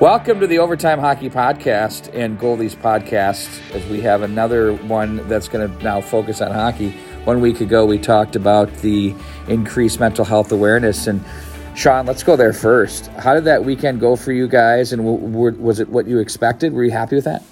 Welcome 0.00 0.38
to 0.38 0.46
the 0.46 0.60
Overtime 0.60 1.00
Hockey 1.00 1.28
Podcast 1.28 2.14
and 2.14 2.38
Goldie's 2.38 2.76
Podcast, 2.76 3.48
as 3.72 3.84
we 3.88 4.00
have 4.02 4.22
another 4.22 4.74
one 4.74 5.26
that's 5.28 5.48
going 5.48 5.68
to 5.68 5.82
now 5.82 6.00
focus 6.00 6.40
on 6.40 6.52
hockey. 6.52 6.90
One 7.24 7.40
week 7.40 7.60
ago, 7.60 7.84
we 7.84 7.98
talked 7.98 8.36
about 8.36 8.72
the 8.76 9.12
increased 9.48 9.98
mental 9.98 10.24
health 10.24 10.52
awareness. 10.52 11.08
And 11.08 11.20
Sean, 11.74 12.06
let's 12.06 12.22
go 12.22 12.36
there 12.36 12.52
first. 12.52 13.08
How 13.08 13.34
did 13.34 13.42
that 13.46 13.64
weekend 13.64 13.98
go 13.98 14.14
for 14.14 14.30
you 14.30 14.46
guys? 14.46 14.92
And 14.92 15.02
w- 15.02 15.32
w- 15.32 15.60
was 15.60 15.80
it 15.80 15.88
what 15.88 16.06
you 16.06 16.20
expected? 16.20 16.74
Were 16.74 16.84
you 16.84 16.92
happy 16.92 17.16
with 17.16 17.24
that? 17.24 17.42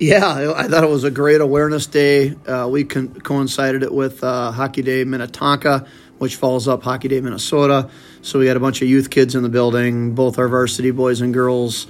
Yeah, 0.00 0.52
I 0.56 0.66
thought 0.66 0.82
it 0.82 0.90
was 0.90 1.04
a 1.04 1.12
great 1.12 1.40
awareness 1.40 1.86
day. 1.86 2.34
Uh, 2.46 2.66
we 2.68 2.84
con- 2.84 3.20
coincided 3.20 3.84
it 3.84 3.94
with 3.94 4.22
uh, 4.24 4.50
Hockey 4.50 4.82
Day 4.82 5.04
Minnetonka, 5.04 5.86
which 6.18 6.36
follows 6.36 6.68
up 6.68 6.82
Hockey 6.82 7.08
Day 7.08 7.20
Minnesota. 7.20 7.90
So 8.22 8.38
we 8.38 8.46
had 8.46 8.56
a 8.56 8.60
bunch 8.60 8.82
of 8.82 8.88
youth 8.88 9.10
kids 9.10 9.34
in 9.34 9.42
the 9.42 9.48
building, 9.48 10.14
both 10.14 10.38
our 10.38 10.48
varsity 10.48 10.90
boys 10.90 11.20
and 11.20 11.32
girls 11.32 11.86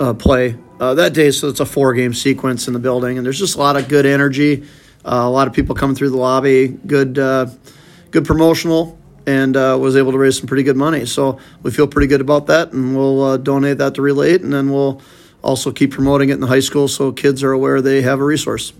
uh, 0.00 0.14
play 0.14 0.56
uh, 0.80 0.94
that 0.94 1.14
day. 1.14 1.30
So 1.30 1.48
it's 1.48 1.60
a 1.60 1.66
four 1.66 1.94
game 1.94 2.14
sequence 2.14 2.66
in 2.66 2.74
the 2.74 2.80
building, 2.80 3.16
and 3.16 3.24
there's 3.24 3.38
just 3.38 3.56
a 3.56 3.58
lot 3.58 3.76
of 3.76 3.88
good 3.88 4.06
energy. 4.06 4.64
Uh, 5.04 5.22
a 5.24 5.30
lot 5.30 5.46
of 5.46 5.54
people 5.54 5.74
coming 5.74 5.96
through 5.96 6.10
the 6.10 6.16
lobby. 6.16 6.68
Good, 6.68 7.18
uh, 7.18 7.46
good 8.10 8.24
promotional, 8.24 8.98
and 9.26 9.56
uh, 9.56 9.76
was 9.80 9.96
able 9.96 10.12
to 10.12 10.18
raise 10.18 10.38
some 10.38 10.46
pretty 10.46 10.62
good 10.62 10.76
money. 10.76 11.06
So 11.06 11.38
we 11.62 11.70
feel 11.70 11.86
pretty 11.86 12.06
good 12.06 12.20
about 12.20 12.46
that, 12.46 12.72
and 12.72 12.96
we'll 12.96 13.22
uh, 13.22 13.36
donate 13.36 13.78
that 13.78 13.94
to 13.94 14.02
Relate, 14.02 14.40
and 14.40 14.52
then 14.52 14.70
we'll 14.70 15.00
also 15.42 15.72
keep 15.72 15.90
promoting 15.92 16.30
it 16.30 16.34
in 16.34 16.40
the 16.40 16.46
high 16.46 16.60
school 16.60 16.88
so 16.88 17.12
kids 17.12 17.42
are 17.42 17.52
aware 17.52 17.82
they 17.82 18.02
have 18.02 18.20
a 18.20 18.24
resource. 18.24 18.72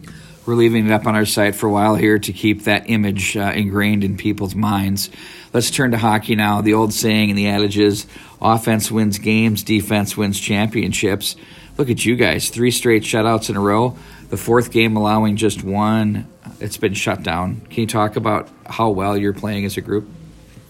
We're 0.46 0.56
leaving 0.56 0.86
it 0.86 0.92
up 0.92 1.06
on 1.06 1.14
our 1.16 1.24
site 1.24 1.54
for 1.54 1.66
a 1.68 1.72
while 1.72 1.94
here 1.94 2.18
to 2.18 2.32
keep 2.32 2.64
that 2.64 2.90
image 2.90 3.34
ingrained 3.34 4.04
in 4.04 4.18
people's 4.18 4.54
minds. 4.54 5.08
Let's 5.54 5.70
turn 5.70 5.92
to 5.92 5.98
hockey 5.98 6.34
now. 6.34 6.60
The 6.60 6.74
old 6.74 6.92
saying 6.92 7.30
and 7.30 7.38
the 7.38 7.48
adage 7.48 7.78
is 7.78 8.06
offense 8.42 8.90
wins 8.90 9.18
games, 9.18 9.62
defense 9.62 10.16
wins 10.18 10.38
championships. 10.38 11.36
Look 11.78 11.88
at 11.88 12.04
you 12.04 12.16
guys, 12.16 12.50
three 12.50 12.70
straight 12.70 13.04
shutouts 13.04 13.48
in 13.48 13.56
a 13.56 13.60
row. 13.60 13.96
The 14.28 14.36
fourth 14.36 14.70
game 14.70 14.96
allowing 14.96 15.36
just 15.36 15.64
one. 15.64 16.28
It's 16.60 16.76
been 16.76 16.94
shut 16.94 17.22
down. 17.22 17.62
Can 17.62 17.80
you 17.80 17.86
talk 17.86 18.16
about 18.16 18.48
how 18.66 18.90
well 18.90 19.16
you're 19.16 19.32
playing 19.32 19.64
as 19.64 19.76
a 19.76 19.80
group? 19.80 20.08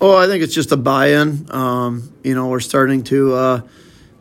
Oh, 0.00 0.16
I 0.16 0.26
think 0.26 0.42
it's 0.42 0.54
just 0.54 0.70
a 0.70 0.76
buy-in. 0.76 1.46
Um, 1.50 2.12
you 2.22 2.34
know, 2.34 2.48
we're 2.48 2.60
starting 2.60 3.04
to 3.04 3.34
uh, 3.34 3.60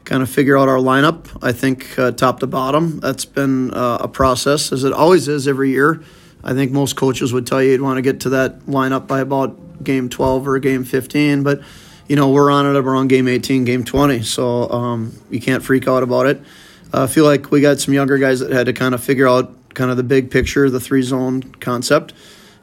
kind 0.06 0.22
of 0.22 0.30
figure 0.30 0.58
out 0.58 0.68
our 0.68 0.78
lineup. 0.78 1.26
I 1.42 1.52
think 1.52 1.98
uh, 1.98 2.12
top 2.12 2.40
to 2.42 2.48
bottom. 2.48 3.00
That's 3.00 3.26
been 3.26 3.74
uh, 3.74 4.00
a 4.02 4.08
process, 4.08 4.72
as 4.72 4.84
it 4.84 4.94
always 4.94 5.28
is 5.28 5.48
every 5.48 5.70
year. 5.70 6.04
I 6.44 6.54
think 6.54 6.72
most 6.72 6.96
coaches 6.96 7.32
would 7.32 7.48
tell 7.48 7.64
you 7.64 7.72
you'd 7.72 7.82
want 7.82 7.98
to 7.98 8.02
get 8.02 8.22
to 8.22 8.30
that 8.30 8.62
lineup 8.62 9.08
by 9.08 9.22
about 9.22 9.84
game 9.84 10.10
12 10.10 10.48
or 10.48 10.60
game 10.60 10.84
15, 10.84 11.44
but 11.44 11.62
you 12.08 12.16
know 12.16 12.30
we're 12.30 12.52
on 12.52 12.76
it 12.76 12.82
We're 12.82 12.96
on 12.96 13.08
game 13.08 13.28
18, 13.28 13.64
game 13.64 13.84
20, 13.84 14.24
so 14.24 14.70
um, 14.70 15.14
you 15.30 15.40
can't 15.40 15.64
freak 15.64 15.88
out 15.88 16.04
about 16.04 16.26
it. 16.26 16.42
Uh, 16.94 17.04
I 17.04 17.08
feel 17.08 17.24
like 17.24 17.50
we 17.50 17.62
got 17.62 17.80
some 17.80 17.94
younger 17.94 18.18
guys 18.18 18.42
that 18.42 18.52
had 18.52 18.66
to 18.66 18.74
kind 18.74 18.94
of 18.94 19.02
figure 19.04 19.28
out 19.28 19.54
kind 19.74 19.90
of 19.90 19.98
the 19.98 20.04
big 20.04 20.30
picture, 20.30 20.70
the 20.70 20.80
three 20.80 21.02
zone 21.02 21.42
concept, 21.60 22.14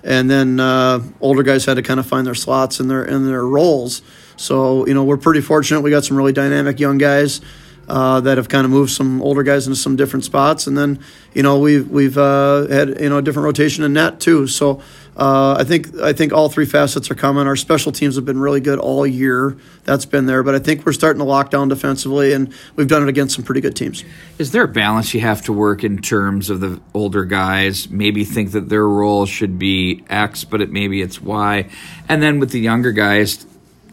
and 0.04 0.30
then 0.30 0.60
uh, 0.60 1.02
older 1.20 1.42
guys 1.42 1.64
had 1.64 1.74
to 1.74 1.82
kind 1.82 1.98
of 1.98 2.06
find 2.06 2.26
their 2.26 2.34
slots 2.34 2.80
and 2.80 2.90
their 2.90 3.04
in 3.04 3.26
their 3.26 3.46
roles. 3.46 4.02
So 4.40 4.86
you 4.86 4.94
know 4.94 5.04
we're 5.04 5.18
pretty 5.18 5.42
fortunate. 5.42 5.82
We 5.82 5.90
got 5.90 6.04
some 6.04 6.16
really 6.16 6.32
dynamic 6.32 6.80
young 6.80 6.98
guys. 6.98 7.40
Uh, 7.88 8.20
that 8.20 8.36
have 8.36 8.48
kind 8.48 8.64
of 8.64 8.70
moved 8.70 8.92
some 8.92 9.20
older 9.20 9.42
guys 9.42 9.66
into 9.66 9.74
some 9.74 9.96
different 9.96 10.24
spots, 10.24 10.68
and 10.68 10.78
then 10.78 11.00
you 11.34 11.42
know 11.42 11.58
we've 11.58 11.88
we've 11.88 12.16
uh, 12.16 12.68
had 12.68 13.00
you 13.00 13.08
know 13.08 13.18
a 13.18 13.22
different 13.22 13.44
rotation 13.46 13.82
in 13.82 13.92
net 13.92 14.20
too. 14.20 14.46
So 14.46 14.80
uh, 15.16 15.56
I 15.58 15.64
think 15.64 15.98
I 15.98 16.12
think 16.12 16.32
all 16.32 16.48
three 16.48 16.66
facets 16.66 17.10
are 17.10 17.16
coming. 17.16 17.48
Our 17.48 17.56
special 17.56 17.90
teams 17.90 18.14
have 18.14 18.24
been 18.24 18.38
really 18.38 18.60
good 18.60 18.78
all 18.78 19.04
year. 19.04 19.58
That's 19.84 20.04
been 20.06 20.26
there, 20.26 20.44
but 20.44 20.54
I 20.54 20.60
think 20.60 20.86
we're 20.86 20.92
starting 20.92 21.18
to 21.18 21.24
lock 21.24 21.50
down 21.50 21.66
defensively, 21.66 22.32
and 22.32 22.54
we've 22.76 22.86
done 22.86 23.02
it 23.02 23.08
against 23.08 23.34
some 23.34 23.44
pretty 23.44 23.60
good 23.60 23.74
teams. 23.74 24.04
Is 24.38 24.52
there 24.52 24.62
a 24.62 24.68
balance 24.68 25.12
you 25.12 25.20
have 25.20 25.42
to 25.42 25.52
work 25.52 25.82
in 25.82 25.98
terms 26.00 26.48
of 26.48 26.60
the 26.60 26.80
older 26.94 27.24
guys? 27.24 27.90
Maybe 27.90 28.24
think 28.24 28.52
that 28.52 28.68
their 28.68 28.86
role 28.86 29.26
should 29.26 29.58
be 29.58 30.04
X, 30.08 30.44
but 30.44 30.60
it 30.60 30.70
maybe 30.70 31.02
it's 31.02 31.20
Y, 31.20 31.68
and 32.08 32.22
then 32.22 32.38
with 32.38 32.50
the 32.50 32.60
younger 32.60 32.92
guys 32.92 33.46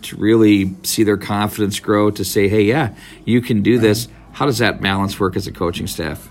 to 0.04 0.16
really 0.16 0.76
see 0.84 1.04
their 1.04 1.18
confidence 1.18 1.80
grow 1.80 2.12
to 2.12 2.24
say, 2.24 2.48
"Hey, 2.48 2.64
yeah, 2.64 2.94
you 3.26 3.42
can 3.42 3.62
do 3.62 3.80
this." 3.80 4.08
How 4.34 4.46
does 4.46 4.60
that 4.60 4.82
balance 4.82 5.20
work 5.20 5.36
as 5.36 5.48
a 5.48 5.52
coaching 5.52 5.88
staff? 5.88 6.30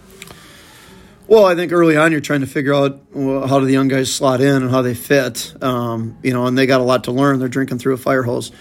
Well, 1.28 1.44
I 1.44 1.56
think 1.56 1.72
early 1.72 1.96
on 1.96 2.12
you're 2.12 2.20
trying 2.20 2.42
to 2.42 2.46
figure 2.46 2.72
out 2.72 3.00
how 3.14 3.58
do 3.58 3.66
the 3.66 3.72
young 3.72 3.88
guys 3.88 4.12
slot 4.12 4.40
in 4.40 4.62
and 4.62 4.70
how 4.70 4.82
they 4.82 4.94
fit. 4.94 5.54
Um, 5.60 6.16
you 6.22 6.32
know, 6.32 6.46
and 6.46 6.56
they 6.56 6.66
got 6.66 6.80
a 6.80 6.84
lot 6.84 7.04
to 7.04 7.12
learn. 7.12 7.40
They're 7.40 7.48
drinking 7.48 7.78
through 7.78 7.94
a 7.94 7.98
fire 7.98 8.22
hose. 8.22 8.52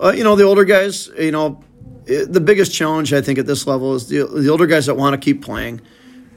Uh, 0.00 0.12
you 0.16 0.22
know, 0.22 0.36
the 0.36 0.44
older 0.44 0.64
guys. 0.64 1.08
You 1.18 1.32
know, 1.32 1.64
it, 2.06 2.32
the 2.32 2.40
biggest 2.40 2.72
challenge 2.72 3.12
I 3.12 3.22
think 3.22 3.38
at 3.38 3.46
this 3.46 3.66
level 3.66 3.94
is 3.94 4.08
the, 4.08 4.24
the 4.24 4.48
older 4.48 4.66
guys 4.66 4.86
that 4.86 4.96
want 4.96 5.14
to 5.14 5.18
keep 5.18 5.42
playing 5.42 5.80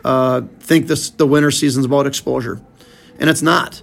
uh, 0.06 0.41
think 0.59 0.88
this 0.88 1.09
the 1.09 1.25
winter 1.25 1.52
season's 1.52 1.85
about 1.85 2.06
exposure, 2.08 2.62
and 3.19 3.30
it's 3.30 3.41
not. 3.41 3.81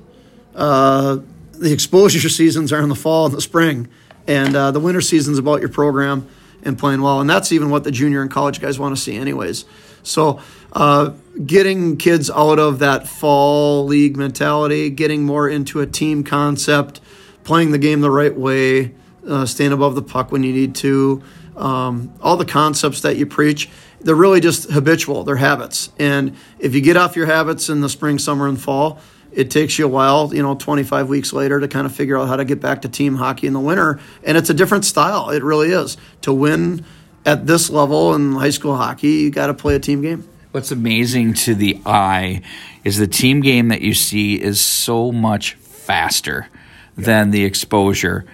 Uh, 0.54 1.18
the 1.52 1.72
exposure 1.74 2.28
seasons 2.28 2.72
are 2.72 2.80
in 2.80 2.88
the 2.88 2.94
fall 2.94 3.26
and 3.26 3.34
the 3.34 3.40
spring, 3.40 3.88
and 4.26 4.54
uh, 4.54 4.70
the 4.70 4.80
winter 4.80 5.00
season's 5.00 5.38
about 5.38 5.60
your 5.60 5.68
program 5.68 6.28
and 6.62 6.78
playing 6.78 7.02
well. 7.02 7.20
And 7.20 7.28
that's 7.28 7.52
even 7.52 7.70
what 7.70 7.84
the 7.84 7.90
junior 7.90 8.22
and 8.22 8.30
college 8.30 8.60
guys 8.60 8.78
want 8.78 8.96
to 8.96 9.00
see, 9.00 9.16
anyways. 9.16 9.64
So, 10.02 10.40
uh, 10.72 11.12
getting 11.44 11.96
kids 11.96 12.30
out 12.30 12.58
of 12.58 12.80
that 12.80 13.08
fall 13.08 13.84
league 13.84 14.16
mentality, 14.16 14.90
getting 14.90 15.24
more 15.24 15.48
into 15.48 15.80
a 15.80 15.86
team 15.86 16.24
concept, 16.24 17.00
playing 17.44 17.70
the 17.72 17.78
game 17.78 18.00
the 18.00 18.10
right 18.10 18.36
way, 18.36 18.94
uh, 19.26 19.46
staying 19.46 19.72
above 19.72 19.94
the 19.94 20.02
puck 20.02 20.32
when 20.32 20.42
you 20.42 20.52
need 20.52 20.74
to, 20.76 21.22
um, 21.56 22.12
all 22.20 22.36
the 22.36 22.44
concepts 22.44 23.02
that 23.02 23.16
you 23.16 23.26
preach, 23.26 23.68
they're 24.00 24.14
really 24.14 24.40
just 24.40 24.70
habitual. 24.70 25.24
They're 25.24 25.36
habits. 25.36 25.90
And 25.98 26.36
if 26.58 26.74
you 26.74 26.80
get 26.80 26.96
off 26.96 27.14
your 27.14 27.26
habits 27.26 27.68
in 27.68 27.80
the 27.80 27.88
spring, 27.88 28.18
summer, 28.18 28.48
and 28.48 28.60
fall, 28.60 28.98
it 29.32 29.50
takes 29.50 29.78
you 29.78 29.86
a 29.86 29.88
while, 29.88 30.34
you 30.34 30.42
know, 30.42 30.54
25 30.54 31.08
weeks 31.08 31.32
later 31.32 31.58
to 31.60 31.68
kind 31.68 31.86
of 31.86 31.94
figure 31.94 32.18
out 32.18 32.28
how 32.28 32.36
to 32.36 32.44
get 32.44 32.60
back 32.60 32.82
to 32.82 32.88
team 32.88 33.16
hockey 33.16 33.46
in 33.46 33.52
the 33.52 33.60
winter. 33.60 34.00
And 34.22 34.36
it's 34.36 34.50
a 34.50 34.54
different 34.54 34.84
style. 34.84 35.30
It 35.30 35.42
really 35.42 35.70
is. 35.70 35.96
To 36.22 36.32
win 36.32 36.84
at 37.24 37.46
this 37.46 37.70
level 37.70 38.14
in 38.14 38.32
high 38.32 38.50
school 38.50 38.76
hockey, 38.76 39.08
you 39.08 39.30
got 39.30 39.46
to 39.46 39.54
play 39.54 39.74
a 39.74 39.80
team 39.80 40.02
game. 40.02 40.28
What's 40.50 40.70
amazing 40.70 41.34
to 41.34 41.54
the 41.54 41.80
eye 41.86 42.42
is 42.84 42.98
the 42.98 43.06
team 43.06 43.40
game 43.40 43.68
that 43.68 43.80
you 43.80 43.94
see 43.94 44.34
is 44.34 44.60
so 44.60 45.10
much 45.10 45.54
faster 45.54 46.48
yeah. 46.96 47.04
than 47.04 47.30
the 47.30 47.44
exposure 47.44 48.26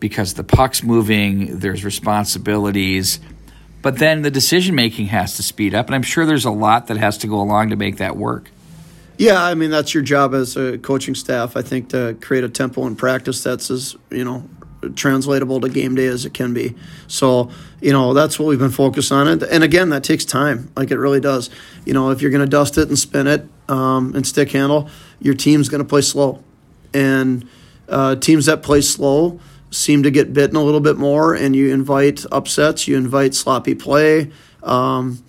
because 0.00 0.34
the 0.34 0.44
puck's 0.44 0.82
moving, 0.82 1.58
there's 1.58 1.84
responsibilities, 1.84 3.20
but 3.82 3.98
then 3.98 4.22
the 4.22 4.30
decision 4.30 4.74
making 4.74 5.06
has 5.06 5.36
to 5.36 5.42
speed 5.42 5.74
up. 5.74 5.86
And 5.86 5.94
I'm 5.94 6.02
sure 6.02 6.24
there's 6.24 6.44
a 6.44 6.50
lot 6.50 6.86
that 6.86 6.96
has 6.96 7.18
to 7.18 7.26
go 7.26 7.40
along 7.40 7.70
to 7.70 7.76
make 7.76 7.98
that 7.98 8.16
work. 8.16 8.50
Yeah, 9.18 9.42
I 9.42 9.54
mean 9.54 9.70
that's 9.70 9.94
your 9.94 10.02
job 10.02 10.34
as 10.34 10.56
a 10.56 10.78
coaching 10.78 11.14
staff. 11.14 11.56
I 11.56 11.62
think 11.62 11.90
to 11.90 12.16
create 12.20 12.44
a 12.44 12.48
tempo 12.48 12.86
in 12.86 12.96
practice 12.96 13.42
that's 13.42 13.70
as 13.70 13.96
you 14.10 14.24
know 14.24 14.48
translatable 14.94 15.60
to 15.60 15.68
game 15.68 15.94
day 15.94 16.06
as 16.06 16.24
it 16.24 16.34
can 16.34 16.54
be. 16.54 16.74
So, 17.08 17.50
you 17.80 17.92
know, 17.92 18.14
that's 18.14 18.38
what 18.38 18.46
we've 18.46 18.58
been 18.58 18.70
focused 18.70 19.10
on. 19.10 19.26
And, 19.26 19.42
and 19.42 19.64
again, 19.64 19.90
that 19.90 20.04
takes 20.04 20.24
time, 20.24 20.70
like 20.76 20.90
it 20.90 20.98
really 20.98 21.20
does. 21.20 21.50
You 21.84 21.94
know, 21.94 22.10
if 22.10 22.22
you're 22.22 22.30
going 22.30 22.44
to 22.44 22.50
dust 22.50 22.78
it 22.78 22.88
and 22.88 22.98
spin 22.98 23.26
it 23.26 23.46
um, 23.68 24.14
and 24.14 24.26
stick 24.26 24.52
handle, 24.52 24.88
your 25.18 25.34
team's 25.34 25.68
going 25.68 25.82
to 25.82 25.88
play 25.88 26.02
slow. 26.02 26.42
And 26.94 27.48
uh, 27.88 28.16
teams 28.16 28.46
that 28.46 28.62
play 28.62 28.80
slow 28.80 29.40
seem 29.70 30.02
to 30.04 30.10
get 30.10 30.32
bitten 30.32 30.56
a 30.56 30.62
little 30.62 30.80
bit 30.80 30.96
more, 30.96 31.34
and 31.34 31.54
you 31.54 31.72
invite 31.72 32.24
upsets, 32.30 32.86
you 32.86 32.96
invite 32.96 33.34
sloppy 33.34 33.74
play. 33.74 34.30
Um, 34.62 35.22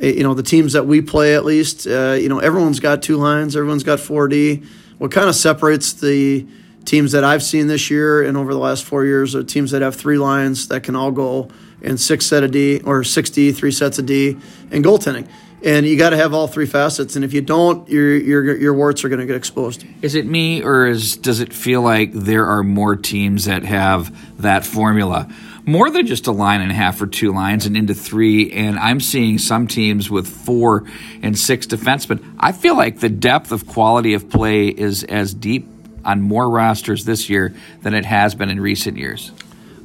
you 0.00 0.22
know, 0.22 0.34
the 0.34 0.42
teams 0.42 0.72
that 0.72 0.86
we 0.86 1.00
play, 1.00 1.34
at 1.34 1.44
least, 1.44 1.86
uh, 1.86 2.12
you 2.12 2.28
know, 2.28 2.38
everyone's 2.38 2.80
got 2.80 3.02
two 3.02 3.16
lines, 3.16 3.56
everyone's 3.56 3.84
got 3.84 3.98
4D. 3.98 4.66
What 4.98 5.12
kind 5.12 5.28
of 5.28 5.34
separates 5.34 5.92
the 5.92 6.46
teams 6.84 7.12
that 7.12 7.24
I've 7.24 7.42
seen 7.42 7.66
this 7.66 7.90
year 7.90 8.22
and 8.22 8.36
over 8.36 8.52
the 8.52 8.60
last 8.60 8.84
four 8.84 9.04
years 9.04 9.34
are 9.34 9.42
teams 9.42 9.70
that 9.70 9.82
have 9.82 9.94
three 9.94 10.18
lines 10.18 10.68
that 10.68 10.82
can 10.82 10.96
all 10.96 11.10
go 11.10 11.48
in 11.80 11.98
six 11.98 12.26
set 12.26 12.42
of 12.42 12.50
D 12.50 12.80
or 12.84 13.04
six 13.04 13.30
D, 13.30 13.52
three 13.52 13.70
sets 13.70 13.98
of 13.98 14.06
D, 14.06 14.36
and 14.70 14.84
goaltending. 14.84 15.28
And 15.62 15.86
you 15.86 15.96
got 15.96 16.10
to 16.10 16.16
have 16.16 16.34
all 16.34 16.46
three 16.46 16.66
facets. 16.66 17.16
And 17.16 17.24
if 17.24 17.32
you 17.32 17.40
don't, 17.40 17.88
your 17.88 18.14
your 18.16 18.56
your 18.56 18.74
warts 18.74 19.02
are 19.02 19.08
going 19.08 19.20
to 19.20 19.26
get 19.26 19.36
exposed. 19.36 19.84
Is 20.02 20.14
it 20.14 20.26
me, 20.26 20.62
or 20.62 20.86
is 20.86 21.16
does 21.16 21.40
it 21.40 21.54
feel 21.54 21.80
like 21.80 22.12
there 22.12 22.46
are 22.46 22.62
more 22.62 22.96
teams 22.96 23.46
that 23.46 23.64
have 23.64 24.14
that 24.42 24.66
formula? 24.66 25.28
More 25.66 25.90
than 25.90 26.06
just 26.06 26.26
a 26.26 26.32
line 26.32 26.60
and 26.60 26.70
a 26.70 26.74
half 26.74 27.00
or 27.00 27.06
two 27.06 27.32
lines 27.32 27.64
and 27.64 27.76
into 27.76 27.94
three. 27.94 28.52
And 28.52 28.78
I'm 28.78 29.00
seeing 29.00 29.38
some 29.38 29.66
teams 29.66 30.10
with 30.10 30.28
four 30.28 30.84
and 31.22 31.38
six 31.38 31.66
defensemen. 31.66 32.36
I 32.38 32.52
feel 32.52 32.76
like 32.76 33.00
the 33.00 33.08
depth 33.08 33.50
of 33.50 33.66
quality 33.66 34.12
of 34.12 34.28
play 34.28 34.68
is 34.68 35.04
as 35.04 35.32
deep 35.32 35.66
on 36.04 36.20
more 36.20 36.50
rosters 36.50 37.04
this 37.04 37.30
year 37.30 37.54
than 37.82 37.94
it 37.94 38.04
has 38.04 38.34
been 38.34 38.50
in 38.50 38.60
recent 38.60 38.98
years. 38.98 39.32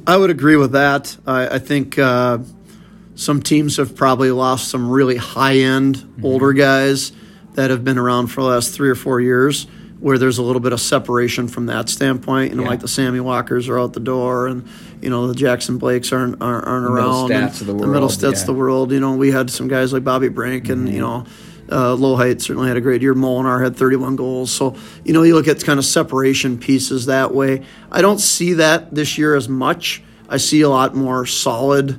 I 0.06 0.16
would 0.16 0.30
agree 0.30 0.56
with 0.56 0.72
that. 0.72 1.16
I, 1.26 1.56
I 1.56 1.58
think 1.58 1.98
uh, 1.98 2.38
some 3.14 3.42
teams 3.42 3.76
have 3.76 3.94
probably 3.96 4.30
lost 4.30 4.68
some 4.68 4.90
really 4.90 5.16
high 5.16 5.56
end 5.56 5.96
mm-hmm. 5.96 6.24
older 6.24 6.52
guys 6.52 7.12
that 7.54 7.70
have 7.70 7.84
been 7.84 7.98
around 7.98 8.28
for 8.28 8.42
the 8.42 8.48
last 8.48 8.74
three 8.74 8.88
or 8.88 8.94
four 8.94 9.20
years. 9.20 9.66
Where 10.00 10.18
there's 10.18 10.38
a 10.38 10.42
little 10.42 10.60
bit 10.60 10.72
of 10.72 10.80
separation 10.80 11.46
from 11.46 11.66
that 11.66 11.88
standpoint. 11.88 12.50
You 12.50 12.56
know, 12.56 12.62
Yeah. 12.64 12.70
like 12.70 12.80
the 12.80 12.88
Sammy 12.88 13.20
Walkers 13.20 13.68
are 13.68 13.78
out 13.78 13.92
the 13.92 14.00
door, 14.00 14.46
and 14.46 14.64
you 15.02 15.10
know 15.10 15.26
the 15.28 15.34
Jackson 15.34 15.78
Blakes 15.78 16.12
aren't 16.12 16.40
aren't, 16.40 16.66
aren't 16.66 16.84
The 16.86 16.90
middle 16.92 17.10
around. 17.10 17.30
stats 17.30 17.60
of 17.60 17.66
the 17.66 17.74
middle 17.74 18.08
stats 18.08 18.32
yeah. 18.34 18.40
of 18.40 18.46
the 18.46 18.54
world. 18.54 18.92
You 18.92 19.00
know, 19.00 19.14
we 19.14 19.30
had 19.30 19.50
some 19.50 19.68
guys 19.68 19.92
like 19.92 20.04
Bobby 20.04 20.28
Brink, 20.28 20.68
and 20.68 20.88
you 20.88 21.00
know. 21.00 21.24
Uh, 21.72 21.94
Low 21.94 22.16
Height 22.16 22.42
certainly 22.42 22.66
had 22.66 22.76
a 22.76 22.80
great 22.80 23.00
year. 23.00 23.14
Molinar 23.14 23.62
had 23.62 23.76
31 23.76 24.16
goals. 24.16 24.50
So, 24.50 24.74
you 25.04 25.12
know, 25.12 25.22
you 25.22 25.36
look 25.36 25.46
at 25.46 25.62
kind 25.62 25.78
of 25.78 25.84
separation 25.84 26.58
pieces 26.58 27.06
that 27.06 27.32
way. 27.32 27.62
I 27.92 28.02
don't 28.02 28.18
see 28.18 28.54
that 28.54 28.92
this 28.92 29.16
year 29.16 29.36
as 29.36 29.48
much. 29.48 30.02
I 30.28 30.38
see 30.38 30.62
a 30.62 30.68
lot 30.68 30.96
more 30.96 31.26
solid 31.26 31.96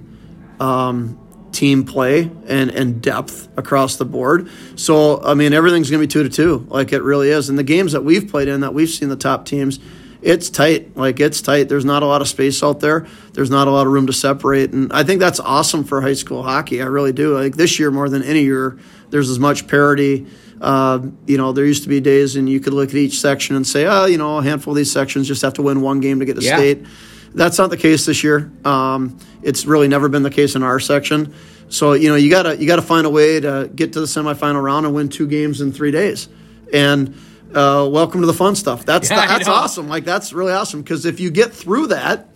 um, 0.59 1.18
team 1.51 1.83
play 1.83 2.31
and, 2.48 2.69
and 2.71 3.01
depth 3.01 3.50
across 3.57 3.98
the 3.98 4.06
board. 4.06 4.50
So, 4.75 5.21
I 5.24 5.33
mean, 5.33 5.53
everything's 5.53 5.89
going 5.89 6.01
to 6.01 6.07
be 6.07 6.12
two 6.12 6.24
to 6.24 6.30
two, 6.30 6.65
like 6.69 6.94
it 6.94 7.03
really 7.03 7.30
is. 7.30 7.50
And 7.50 7.57
the 7.59 7.63
games 7.63 7.92
that 7.92 8.03
we've 8.03 8.30
played 8.30 8.48
in, 8.48 8.62
that 8.62 8.74
we've 8.74 8.89
seen 8.89 9.09
the 9.09 9.15
top 9.15 9.45
teams, 9.45 9.80
it's 10.21 10.50
tight. 10.50 10.95
Like 10.95 11.19
it's 11.19 11.42
tight. 11.42 11.68
There's 11.68 11.86
not 11.86 12.03
a 12.03 12.06
lot 12.06 12.21
of 12.21 12.27
space 12.27 12.62
out 12.63 12.80
there. 12.80 13.07
There's 13.33 13.50
not 13.50 13.68
a 13.68 13.71
lot 13.71 13.88
of 13.88 13.94
room 13.94 14.07
to 14.07 14.13
separate. 14.13 14.71
And 14.71 14.94
I 14.94 15.03
think 15.03 15.19
that's 15.19 15.39
awesome 15.39 15.83
for 15.83 16.00
high 16.01 16.13
school 16.13 16.44
hockey. 16.44 16.81
I 16.81 16.86
really 16.86 17.12
do. 17.12 17.36
Like 17.38 17.56
this 17.56 17.80
year, 17.80 17.89
more 17.92 18.07
than 18.07 18.24
any 18.24 18.44
year, 18.44 18.77
there's 19.09 19.30
as 19.30 19.39
much 19.39 19.68
parity. 19.68 20.27
Uh, 20.62 21.00
you 21.25 21.38
know, 21.38 21.51
there 21.53 21.65
used 21.65 21.83
to 21.83 21.89
be 21.89 22.00
days 22.00 22.36
and 22.36 22.48
you 22.48 22.59
could 22.59 22.74
look 22.74 22.89
at 22.89 22.95
each 22.95 23.19
section 23.19 23.56
and 23.56 23.65
say, 23.65 23.88
oh, 23.88 24.06
you 24.06 24.19
know, 24.19 24.38
a 24.38 24.44
handful 24.44 24.74
of 24.74 24.77
these 24.77 24.92
sections 24.92 25.27
just 25.27 25.42
have 25.42 25.53
to 25.56 25.63
win 25.63 25.81
one 25.81 26.00
game 26.01 26.19
to 26.19 26.25
get 26.25 26.36
to 26.36 26.42
Yeah. 26.44 26.56
state. 26.57 26.86
That's 27.33 27.57
not 27.57 27.69
the 27.69 27.78
case 27.78 28.06
this 28.06 28.24
year. 28.24 28.51
Um, 28.66 29.18
it's 29.42 29.66
really 29.66 29.88
never 29.88 30.10
been 30.10 30.24
the 30.24 30.30
case 30.30 30.56
in 30.56 30.63
our 30.63 30.80
section. 30.80 31.33
So 31.69 31.94
you 31.94 32.10
know 32.10 32.16
you 32.16 32.30
gotta 32.30 32.57
you 32.57 32.68
gotta 32.68 32.81
find 32.81 33.07
a 33.07 33.10
way 33.10 33.39
to 33.39 33.72
get 33.74 33.94
to 33.94 34.01
the 34.01 34.06
semifinal 34.06 34.62
round 34.62 34.86
and 34.86 34.94
win 34.94 35.07
two 35.10 35.28
games 35.28 35.62
in 35.62 35.72
three 35.72 35.92
days. 35.92 36.28
And 36.74 37.16
uh, 37.54 37.88
welcome 37.92 38.22
to 38.22 38.28
the 38.28 38.33
fun 38.33 38.56
stuff. 38.56 38.86
That's 38.86 39.10
Yeah, 39.10 39.19
I 39.19 39.28
that's 39.28 39.48
awesome. 39.48 39.88
Like 39.88 40.04
that's 40.04 40.33
really 40.33 40.51
awesome 40.51 40.81
because 40.81 41.06
if 41.06 41.19
you 41.19 41.31
get 41.31 41.54
through 41.54 41.88
that, 41.88 42.28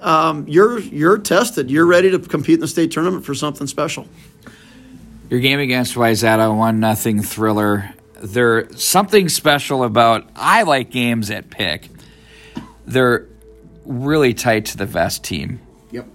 um, 0.00 0.48
you're 0.48 0.78
you're 0.78 1.18
tested. 1.18 1.70
You're 1.70 1.86
ready 1.86 2.10
to 2.10 2.18
compete 2.18 2.54
in 2.54 2.60
the 2.60 2.68
state 2.68 2.90
tournament 2.90 3.26
for 3.26 3.34
something 3.34 3.66
special. 3.66 4.08
Your 5.28 5.40
game 5.40 5.60
against 5.60 5.94
Wayzata, 5.94 6.56
one 6.56 6.80
nothing 6.80 7.22
thriller. 7.22 7.92
There's 8.22 8.82
something 8.82 9.28
special 9.28 9.84
about. 9.84 10.28
I 10.36 10.62
like 10.62 10.90
games 10.90 11.30
at 11.30 11.50
pick. 11.50 11.88
They're 12.86 13.26
really 13.84 14.34
tight 14.34 14.66
to 14.66 14.76
the 14.76 14.86
vest 14.86 15.24
team. 15.24 15.60
Yep. 15.90 16.06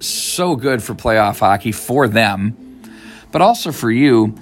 So 0.00 0.56
good 0.56 0.82
for 0.82 0.94
playoff 0.94 1.40
hockey 1.40 1.72
for 1.72 2.08
them, 2.08 2.82
but 3.32 3.42
also 3.42 3.72
for 3.72 3.90
you. 3.90 4.34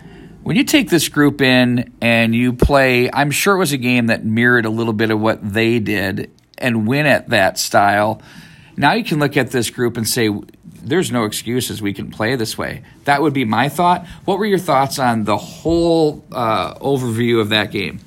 When 0.42 0.56
you 0.56 0.64
take 0.64 0.90
this 0.90 1.08
group 1.08 1.40
in 1.40 1.92
and 2.00 2.34
you 2.34 2.52
play, 2.52 3.08
I'm 3.12 3.30
sure 3.30 3.54
it 3.54 3.58
was 3.58 3.72
a 3.72 3.78
game 3.78 4.06
that 4.06 4.24
mirrored 4.24 4.64
a 4.64 4.70
little 4.70 4.92
bit 4.92 5.10
of 5.12 5.20
what 5.20 5.52
they 5.52 5.78
did 5.78 6.32
and 6.58 6.88
win 6.88 7.06
at 7.06 7.28
that 7.28 7.58
style. 7.58 8.20
Now 8.76 8.94
you 8.94 9.04
can 9.04 9.20
look 9.20 9.36
at 9.36 9.52
this 9.52 9.70
group 9.70 9.96
and 9.96 10.08
say, 10.08 10.30
there's 10.64 11.12
no 11.12 11.24
excuses. 11.24 11.80
We 11.80 11.92
can 11.92 12.10
play 12.10 12.34
this 12.34 12.58
way. 12.58 12.82
That 13.04 13.22
would 13.22 13.32
be 13.32 13.44
my 13.44 13.68
thought. 13.68 14.04
What 14.24 14.40
were 14.40 14.46
your 14.46 14.58
thoughts 14.58 14.98
on 14.98 15.24
the 15.24 15.36
whole 15.36 16.24
uh, 16.32 16.74
overview 16.74 17.40
of 17.40 17.50
that 17.50 17.70
game? 17.70 18.00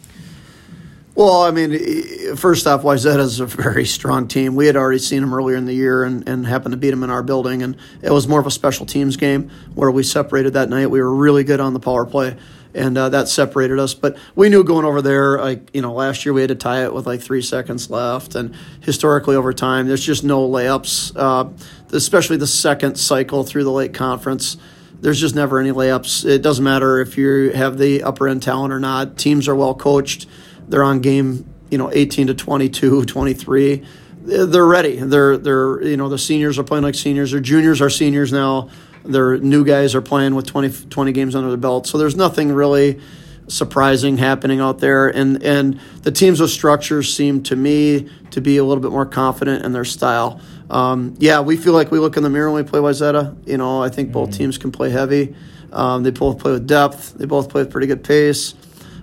Well, 1.15 1.43
I 1.43 1.51
mean, 1.51 2.35
first 2.35 2.67
off, 2.67 2.81
Wayzata 2.81 3.19
is 3.19 3.39
a 3.39 3.45
very 3.45 3.85
strong 3.85 4.27
team. 4.27 4.55
We 4.55 4.65
had 4.65 4.75
already 4.75 4.99
seen 4.99 5.21
them 5.21 5.33
earlier 5.33 5.55
in 5.55 5.63
the 5.63 5.73
year 5.73 6.03
and, 6.03 6.27
and 6.27 6.45
happened 6.45 6.73
to 6.73 6.77
beat 6.77 6.89
them 6.89 7.03
in 7.03 7.09
our 7.09 7.23
building. 7.23 7.63
And 7.63 7.77
it 8.01 8.11
was 8.11 8.27
more 8.27 8.41
of 8.41 8.45
a 8.45 8.51
special 8.51 8.85
teams 8.85 9.15
game 9.15 9.49
where 9.75 9.89
we 9.89 10.03
separated 10.03 10.53
that 10.53 10.69
night. 10.69 10.87
We 10.87 10.99
were 10.99 11.15
really 11.15 11.45
good 11.45 11.61
on 11.61 11.73
the 11.73 11.79
power 11.79 12.05
play, 12.05 12.35
and 12.73 12.97
uh, 12.97 13.07
that 13.09 13.29
separated 13.29 13.79
us. 13.79 13.93
But 13.93 14.17
we 14.35 14.49
knew 14.49 14.65
going 14.65 14.83
over 14.83 15.01
there, 15.01 15.39
like, 15.39 15.69
you 15.73 15.81
know, 15.81 15.93
last 15.93 16.25
year 16.25 16.33
we 16.33 16.41
had 16.41 16.49
to 16.49 16.55
tie 16.55 16.83
it 16.83 16.93
with 16.93 17.07
like 17.07 17.21
three 17.21 17.41
seconds 17.41 17.89
left. 17.89 18.35
And 18.35 18.53
historically, 18.81 19.37
over 19.37 19.53
time, 19.53 19.87
there's 19.87 20.05
just 20.05 20.25
no 20.25 20.45
layups, 20.45 21.13
uh, 21.15 21.49
especially 21.95 22.35
the 22.35 22.47
second 22.47 22.97
cycle 22.97 23.45
through 23.45 23.63
the 23.63 23.71
Lake 23.71 23.93
Conference 23.93 24.57
there's 25.01 25.19
just 25.19 25.35
never 25.35 25.59
any 25.59 25.71
layups. 25.71 26.25
It 26.25 26.41
doesn't 26.41 26.63
matter 26.63 26.99
if 26.99 27.17
you 27.17 27.51
have 27.51 27.77
the 27.77 28.01
upper 28.01 28.27
end 28.27 28.41
talent 28.41 28.73
or 28.73 28.79
not. 28.79 29.17
Teams 29.17 29.47
are 29.47 29.53
well 29.53 29.75
coached. 29.75 30.25
They're 30.67 30.83
on 30.83 30.99
game, 30.99 31.45
you 31.69 31.77
know, 31.77 31.91
18 31.91 32.27
to 32.27 32.33
22, 32.33 33.05
23. 33.05 33.85
They're 34.25 34.65
ready. 34.65 34.97
They're 34.97 35.37
they're 35.37 35.83
you 35.83 35.97
know 35.97 36.09
the 36.09 36.17
seniors 36.17 36.57
are 36.57 36.63
playing 36.63 36.83
like 36.83 36.95
seniors. 36.95 37.31
Their 37.31 37.41
juniors 37.41 37.79
are 37.79 37.91
seniors 37.91 38.33
now. 38.33 38.69
Their 39.03 39.37
new 39.37 39.63
guys 39.63 39.93
are 39.93 40.01
playing 40.01 40.33
with 40.33 40.47
20, 40.47 40.87
20 40.89 41.11
games 41.11 41.35
under 41.35 41.49
their 41.49 41.57
belt. 41.57 41.85
So 41.85 41.99
there's 41.99 42.15
nothing 42.15 42.51
really 42.51 42.99
surprising 43.47 44.17
happening 44.17 44.59
out 44.59 44.79
there. 44.79 45.07
And 45.07 45.41
and 45.43 45.79
the 46.01 46.11
teams 46.11 46.39
with 46.39 46.49
structures 46.49 47.13
seem 47.13 47.43
to 47.43 47.55
me 47.55 48.09
to 48.31 48.41
be 48.41 48.57
a 48.57 48.63
little 48.63 48.81
bit 48.81 48.91
more 48.91 49.05
confident 49.05 49.63
in 49.63 49.71
their 49.71 49.85
style. 49.85 50.41
Um, 50.69 51.13
yeah, 51.19 51.41
we 51.41 51.57
feel 51.57 51.73
like 51.73 51.91
we 51.91 51.99
look 51.99 52.17
in 52.17 52.23
the 52.23 52.29
mirror 52.29 52.51
when 52.51 52.63
we 52.63 52.69
play 52.69 52.79
Wayzata. 52.79 53.47
You 53.47 53.57
know, 53.57 53.83
I 53.83 53.89
think 53.89 54.11
both 54.11 54.35
teams 54.35 54.57
can 54.57 54.71
play 54.71 54.89
heavy. 54.89 55.35
Um, 55.71 56.03
they 56.03 56.11
both 56.11 56.39
play 56.39 56.53
with 56.53 56.67
depth. 56.67 57.13
They 57.13 57.25
both 57.25 57.49
play 57.49 57.61
with 57.63 57.71
pretty 57.71 57.87
good 57.87 58.03
pace. 58.03 58.55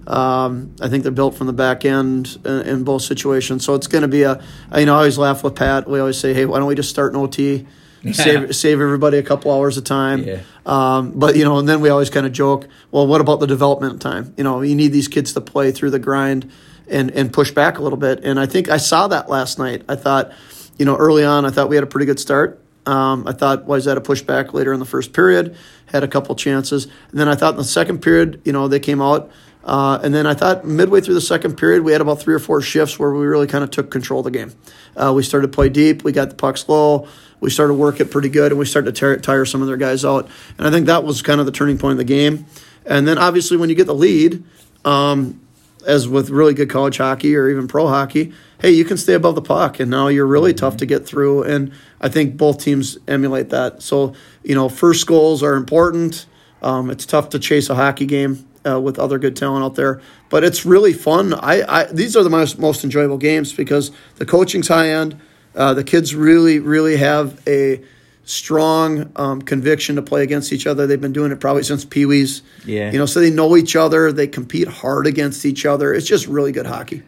Um, 0.07 0.75
I 0.81 0.89
think 0.89 1.03
they're 1.03 1.13
built 1.13 1.35
from 1.37 1.47
the 1.47 1.53
back 1.53 1.85
end 1.85 2.39
in, 2.45 2.61
in 2.63 2.85
both 2.85 3.03
situations. 3.03 3.65
So 3.65 3.75
it's 3.75 3.87
going 3.87 4.03
to 4.03 4.09
be 4.09 4.23
a. 4.23 4.43
You 4.77 4.87
know, 4.87 4.95
I 4.95 4.99
always 4.99 5.19
laugh 5.19 5.45
with 5.45 5.55
Pat. 5.55 5.89
We 5.89 6.01
always 6.01 6.19
say, 6.19 6.35
"Hey, 6.35 6.45
why 6.45 6.59
don't 6.59 6.69
we 6.69 6.75
just 6.75 6.91
start 6.91 7.13
an 7.13 7.21
OT, 7.21 7.67
save 8.13 8.55
save 8.55 8.81
everybody 8.81 9.19
a 9.19 9.23
couple 9.23 9.53
hours 9.53 9.77
of 9.77 9.85
time?" 9.85 10.25
Yeah. 10.25 10.41
Um, 10.67 11.13
but 11.13 11.37
you 11.37 11.45
know, 11.45 11.59
and 11.59 11.69
then 11.69 11.81
we 11.81 11.89
always 11.89 12.11
kind 12.11 12.27
of 12.27 12.33
joke, 12.33 12.67
"Well, 12.91 13.07
what 13.07 13.21
about 13.21 13.41
the 13.41 13.47
development 13.47 14.03
time? 14.03 14.35
You 14.37 14.45
know, 14.45 14.63
you 14.63 14.75
need 14.75 14.93
these 14.93 15.09
kids 15.09 15.33
to 15.35 15.41
play 15.41 15.71
through 15.71 15.91
the 15.91 15.99
grind 15.99 16.51
and 16.89 17.11
and 17.13 17.33
push 17.33 17.51
back 17.53 17.79
a 17.79 17.83
little 17.83 17.99
bit." 17.99 18.25
And 18.25 18.41
I 18.41 18.47
think 18.47 18.69
I 18.69 18.79
saw 18.79 19.09
that 19.09 19.29
last 19.29 19.59
night. 19.59 19.85
I 19.89 19.95
thought, 19.95 20.33
you 20.79 20.85
know, 20.85 20.97
early 20.97 21.25
on, 21.25 21.45
I 21.45 21.51
thought 21.51 21.69
we 21.69 21.77
had 21.77 21.85
a 21.85 21.89
pretty 21.89 22.07
good 22.07 22.19
start. 22.21 22.59
Um, 22.85 23.29
I 23.29 23.33
thought 23.33 23.65
was 23.65 23.85
that 23.85 23.97
a 23.97 24.01
pushback 24.01 24.53
later 24.53 24.73
in 24.73 24.81
the 24.81 24.87
first 24.87 25.13
period, 25.13 25.57
had 25.87 26.03
a 26.03 26.09
couple 26.09 26.35
chances, 26.35 26.87
and 27.11 27.21
then 27.21 27.29
I 27.29 27.37
thought 27.37 27.55
in 27.55 27.59
the 27.59 27.65
second 27.65 28.03
period, 28.03 28.41
you 28.45 28.53
know, 28.53 28.67
they 28.67 28.81
came 28.81 29.01
out. 29.01 29.31
Uh, 29.64 30.00
and 30.03 30.12
then 30.12 30.26
I 30.26 30.35
thought 30.35 30.64
midway 30.64 31.00
through 31.00 31.14
the 31.14 31.20
second 31.20 31.56
period, 31.56 31.82
we 31.82 31.93
had 31.93 32.00
about 32.00 32.20
three 32.20 32.35
or 32.35 32.38
four 32.38 32.61
shifts 32.61 32.99
where 32.99 33.12
we 33.12 33.26
really 33.26 33.47
kind 33.47 33.62
of 33.62 33.70
took 33.70 33.91
control 33.91 34.20
of 34.20 34.25
the 34.25 34.31
game. 34.31 34.53
Uh, 34.97 35.12
we 35.14 35.23
started 35.23 35.47
to 35.49 35.55
play 35.55 35.69
deep. 35.69 36.03
We 36.03 36.12
got 36.12 36.31
the 36.31 36.35
pucks 36.35 36.69
low. 36.69 37.09
We 37.41 37.50
started 37.50 37.75
to 37.75 37.79
work 37.79 38.00
it 38.00 38.11
pretty 38.11 38.29
good, 38.29 38.53
and 38.53 38.59
we 38.59 38.67
started 38.67 38.94
to 38.94 39.00
tire, 39.00 39.17
tire 39.19 39.44
some 39.44 39.62
of 39.62 39.69
their 39.69 39.76
guys 39.76 40.05
out. 40.05 40.29
And 40.59 40.67
I 40.67 40.70
think 40.70 40.87
that 40.87 41.05
was 41.05 41.23
kind 41.23 41.41
of 41.41 41.47
the 41.47 41.53
turning 41.53 41.79
point 41.79 41.93
of 41.93 41.99
the 41.99 42.05
game. 42.05 42.47
And 42.85 43.06
then 43.06 43.19
obviously, 43.19 43.56
when 43.56 43.69
you 43.69 43.75
get 43.75 43.87
the 43.87 43.94
lead, 43.94 44.44
um, 44.85 45.41
as 45.87 46.08
with 46.08 46.31
really 46.31 46.55
good 46.55 46.70
college 46.70 46.99
hockey 46.99 47.35
or 47.35 47.49
even 47.49 47.67
pro 47.67 47.88
hockey, 47.88 48.32
hey, 48.61 48.70
you 48.70 48.85
can 48.85 48.97
stay 48.97 49.15
above 49.15 49.35
the 49.35 49.43
puck, 49.43 49.81
and 49.81 49.91
now 49.91 50.08
you're 50.08 50.26
really 50.26 50.55
tough 50.55 50.76
to 50.79 50.87
get 50.87 51.06
through. 51.06 51.43
And 51.44 51.73
I 52.00 52.08
think 52.08 52.37
both 52.37 52.58
teams 52.58 52.98
emulate 53.08 53.51
that. 53.51 53.82
So 53.82 54.15
you 54.43 54.55
know, 54.55 54.69
first 54.69 55.06
goals 55.06 55.43
are 55.43 55.55
important. 55.55 56.27
Um, 56.63 56.91
it's 56.91 57.06
tough 57.06 57.31
to 57.31 57.41
chase 57.41 57.70
a 57.70 57.75
hockey 57.75 58.06
game 58.06 58.46
uh, 58.67 58.81
with 58.81 58.99
other 58.99 59.19
good 59.19 59.37
talent 59.37 59.65
out 59.65 59.75
there, 59.75 60.01
but 60.29 60.45
it's 60.45 60.65
really 60.65 60.93
fun. 60.93 61.35
I, 61.35 61.63
I 61.63 61.85
these 61.85 62.17
are 62.17 62.23
the 62.23 62.31
most 62.31 62.59
most 62.59 62.85
enjoyable 62.85 63.19
games 63.19 63.53
because 63.53 63.91
the 64.17 64.27
coaching's 64.27 64.69
high 64.69 64.91
end. 64.91 65.21
Uh, 65.55 65.75
the 65.75 65.85
kids 65.85 66.15
really 66.15 66.59
really 66.59 66.97
have 66.97 67.41
a 67.47 67.83
strong 68.25 69.11
um, 69.17 69.43
conviction 69.43 69.97
to 69.97 70.03
play 70.03 70.23
against 70.23 70.53
each 70.53 70.67
other. 70.67 70.87
They've 70.87 71.01
been 71.01 71.13
doing 71.13 71.33
it 71.33 71.41
probably 71.41 71.65
since 71.65 71.85
Pee 71.85 72.07
Wee's. 72.07 72.43
Yeah. 72.65 72.93
You 72.93 72.99
know, 72.99 73.07
so 73.07 73.21
they 73.21 73.31
know 73.31 73.57
each 73.57 73.75
other. 73.77 74.13
They 74.13 74.27
compete 74.27 74.69
hard 74.69 75.07
against 75.07 75.45
each 75.45 75.67
other. 75.67 75.93
It's 75.93 76.07
just 76.07 76.27
really 76.27 76.53
good 76.53 76.67
hockey. 76.67 77.03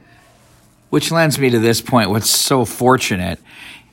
Which 0.90 1.10
lends 1.10 1.38
me 1.38 1.50
to 1.50 1.58
this 1.58 1.80
point. 1.80 2.10
What's 2.10 2.30
so 2.30 2.64
fortunate 2.64 3.38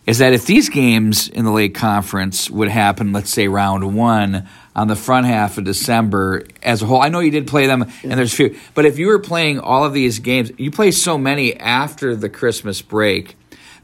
is 0.05 0.17
that 0.17 0.33
if 0.33 0.45
these 0.45 0.69
games 0.69 1.29
in 1.29 1.45
the 1.45 1.51
Lake 1.51 1.75
Conference 1.75 2.49
would 2.49 2.69
happen, 2.69 3.11
let's 3.13 3.29
say 3.29 3.47
round 3.47 3.95
one 3.95 4.47
on 4.75 4.87
the 4.87 4.95
front 4.95 5.25
half 5.27 5.57
of 5.57 5.63
December 5.63 6.45
as 6.63 6.81
a 6.81 6.85
whole, 6.85 7.01
I 7.01 7.09
know 7.09 7.19
you 7.19 7.31
did 7.31 7.47
play 7.47 7.67
them 7.67 7.83
and 8.03 8.13
there's 8.13 8.33
few, 8.33 8.57
but 8.73 8.85
if 8.85 8.97
you 8.97 9.07
were 9.07 9.19
playing 9.19 9.59
all 9.59 9.83
of 9.83 9.93
these 9.93 10.19
games, 10.19 10.51
you 10.57 10.71
play 10.71 10.91
so 10.91 11.17
many 11.17 11.55
after 11.57 12.15
the 12.15 12.29
Christmas 12.29 12.81
break 12.81 13.35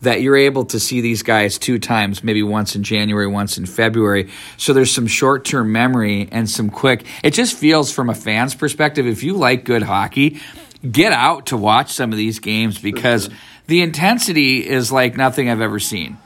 that 0.02 0.22
you're 0.22 0.38
able 0.38 0.66
to 0.66 0.80
see 0.80 1.02
these 1.02 1.24
guys 1.24 1.58
two 1.58 1.80
times, 1.80 2.24
maybe 2.24 2.44
once 2.44 2.76
in 2.76 2.84
January, 2.84 3.28
once 3.28 3.58
in 3.58 3.66
February. 3.66 4.30
So 4.58 4.74
there's 4.74 4.94
some 4.94 5.08
short 5.08 5.44
term 5.44 5.72
memory 5.72 6.30
and 6.32 6.50
some 6.50 6.70
quick. 6.70 7.06
It 7.24 7.32
just 7.32 7.58
feels 7.58 7.92
from 7.92 8.10
a 8.10 8.16
fan's 8.16 8.56
perspective, 8.56 9.08
if 9.08 9.24
you 9.24 9.34
like 9.34 9.64
good 9.64 9.84
hockey, 9.84 10.40
get 10.90 11.14
out 11.14 11.48
to 11.48 11.58
watch 11.58 11.92
some 11.92 12.12
of 12.12 12.18
these 12.18 12.40
games 12.40 12.80
because 12.80 13.30
the 13.66 13.82
intensity 13.82 14.68
is 14.68 14.92
like 14.92 15.18
nothing 15.18 15.50
I've 15.50 15.62
ever 15.62 15.80
seen. 15.80 16.18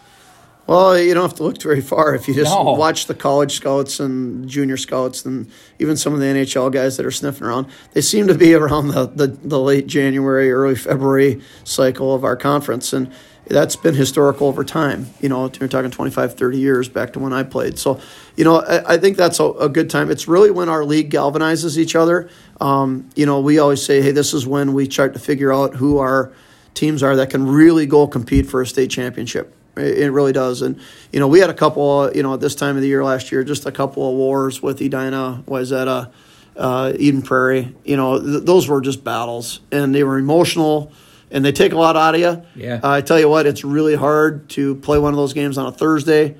Well, 0.71 0.97
you 0.97 1.13
don't 1.13 1.23
have 1.23 1.35
to 1.35 1.43
look 1.43 1.61
very 1.61 1.81
far 1.81 2.15
if 2.15 2.29
you 2.29 2.33
just 2.33 2.49
No. 2.49 2.63
watch 2.63 3.07
the 3.07 3.13
college 3.13 3.55
scouts 3.55 3.99
and 3.99 4.47
junior 4.47 4.77
scouts 4.77 5.25
and 5.25 5.47
even 5.79 5.97
some 5.97 6.13
of 6.13 6.21
the 6.21 6.27
NHL 6.27 6.71
guys 6.71 6.95
that 6.95 7.05
are 7.05 7.11
sniffing 7.11 7.45
around. 7.45 7.67
They 7.91 7.99
seem 7.99 8.27
to 8.27 8.35
be 8.35 8.53
around 8.53 8.87
the, 8.87 9.05
the, 9.07 9.27
the 9.27 9.59
late 9.59 9.87
January, 9.87 10.49
early 10.49 10.75
February 10.75 11.41
cycle 11.65 12.15
of 12.15 12.23
our 12.23 12.37
conference. 12.37 12.93
And, 12.93 13.11
that's 13.47 13.75
been 13.75 13.95
historical 13.95 14.47
over 14.47 14.63
time. 14.63 15.07
You 15.19 15.27
know, 15.27 15.51
we're 15.59 15.67
talking 15.67 15.91
25, 15.91 16.35
30 16.35 16.57
years 16.57 16.87
back 16.87 17.11
to 17.13 17.19
when 17.19 17.33
I 17.33 17.43
played. 17.43 17.77
So, 17.77 17.99
you 18.37 18.45
know, 18.45 18.61
I, 18.61 18.93
I 18.93 18.97
think 18.97 19.17
that's 19.17 19.41
a, 19.41 19.45
a, 19.45 19.67
good 19.67 19.89
time. 19.89 20.09
It's 20.09 20.25
really 20.25 20.51
when 20.51 20.69
our 20.69 20.85
league 20.85 21.11
galvanizes 21.11 21.77
each 21.77 21.93
other. 21.93 22.29
Um, 22.61 23.09
you 23.13 23.25
know, 23.25 23.41
we 23.41 23.59
always 23.59 23.83
say, 23.83 24.01
hey, 24.01 24.11
this 24.11 24.33
is 24.33 24.47
when 24.47 24.71
we 24.71 24.89
start 24.89 25.13
to 25.15 25.19
figure 25.19 25.51
out 25.51 25.75
who 25.75 25.97
our 25.97 26.31
teams 26.75 27.03
are 27.03 27.17
that 27.17 27.29
can 27.29 27.45
really 27.45 27.85
go 27.85 28.07
compete 28.07 28.45
for 28.45 28.61
a 28.61 28.67
state 28.67 28.89
championship. 28.89 29.53
It, 29.77 30.11
really 30.11 30.33
does. 30.33 30.61
And, 30.61 30.79
you 31.13 31.19
know, 31.19 31.27
we 31.27 31.39
had 31.39 31.49
a 31.49 31.53
couple, 31.53 32.11
you 32.13 32.23
know, 32.23 32.33
at 32.33 32.41
this 32.41 32.55
time 32.55 32.75
of 32.75 32.81
the 32.81 32.89
year 32.89 33.03
last 33.03 33.31
year, 33.31 33.43
just 33.43 33.65
a 33.65 33.71
couple 33.71 34.07
of 34.07 34.15
wars 34.15 34.61
with 34.61 34.81
Edina, 34.81 35.43
Wayzata, 35.47 36.11
uh, 36.57 36.93
Eden 36.99 37.21
Prairie. 37.21 37.73
You 37.85 37.95
know, 37.95 38.21
th- 38.21 38.43
those 38.43 38.67
were 38.67 38.81
just 38.81 39.03
battles, 39.03 39.61
and 39.71 39.95
they 39.95 40.03
were 40.03 40.17
emotional 40.17 40.91
and 41.31 41.45
they 41.45 41.51
take 41.51 41.71
a 41.71 41.77
lot 41.77 41.95
out 41.95 42.13
of 42.13 42.21
you. 42.21 42.43
Yeah. 42.55 42.79
Uh, 42.83 42.89
I 42.89 43.01
tell 43.01 43.19
you 43.19 43.29
what, 43.29 43.45
it's 43.45 43.63
really 43.63 43.95
hard 43.95 44.49
to 44.49 44.75
play 44.75 44.99
one 44.99 45.13
of 45.13 45.17
those 45.17 45.33
games 45.33 45.57
on 45.57 45.65
a 45.65 45.71
Thursday, 45.71 46.35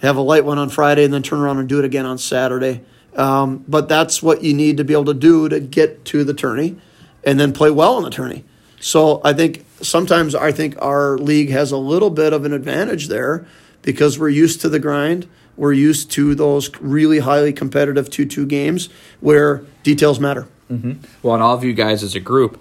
have 0.00 0.16
a 0.16 0.20
light 0.20 0.44
one 0.44 0.58
on 0.58 0.70
Friday, 0.70 1.04
and 1.04 1.12
then 1.12 1.22
turn 1.22 1.40
around 1.40 1.58
and 1.58 1.68
do 1.68 1.78
it 1.78 1.84
again 1.84 2.06
on 2.06 2.16
Saturday. 2.16 2.82
Um, 3.16 3.64
but 3.66 3.88
that's 3.88 4.22
what 4.22 4.42
you 4.42 4.54
need 4.54 4.76
to 4.76 4.84
be 4.84 4.92
able 4.92 5.06
to 5.06 5.14
do 5.14 5.48
to 5.48 5.58
get 5.58 6.04
to 6.06 6.22
the 6.22 6.32
tourney 6.32 6.76
and 7.24 7.40
then 7.40 7.52
play 7.52 7.70
well 7.70 7.98
in 7.98 8.04
the 8.04 8.10
tourney. 8.10 8.44
So 8.80 9.20
I 9.22 9.32
think 9.34 9.64
sometimes 9.82 10.34
I 10.34 10.52
think 10.52 10.76
our 10.80 11.16
league 11.18 11.50
has 11.50 11.70
a 11.70 11.76
little 11.76 12.10
bit 12.10 12.32
of 12.32 12.44
an 12.44 12.52
advantage 12.52 13.08
there 13.08 13.46
because 13.82 14.18
we're 14.18 14.30
used 14.30 14.60
to 14.62 14.68
the 14.68 14.78
grind. 14.78 15.28
We're 15.56 15.72
used 15.74 16.10
to 16.12 16.34
those 16.34 16.74
really 16.80 17.18
highly 17.20 17.52
competitive 17.52 18.10
2 18.10 18.26
2 18.26 18.46
games 18.46 18.88
where 19.20 19.62
details 19.82 20.18
matter. 20.18 20.48
Mm-hmm. 20.70 20.92
Well, 21.22 21.34
and 21.34 21.42
all 21.42 21.54
of 21.54 21.64
you 21.64 21.74
guys 21.74 22.02
as 22.02 22.14
a 22.14 22.20
group 22.20 22.60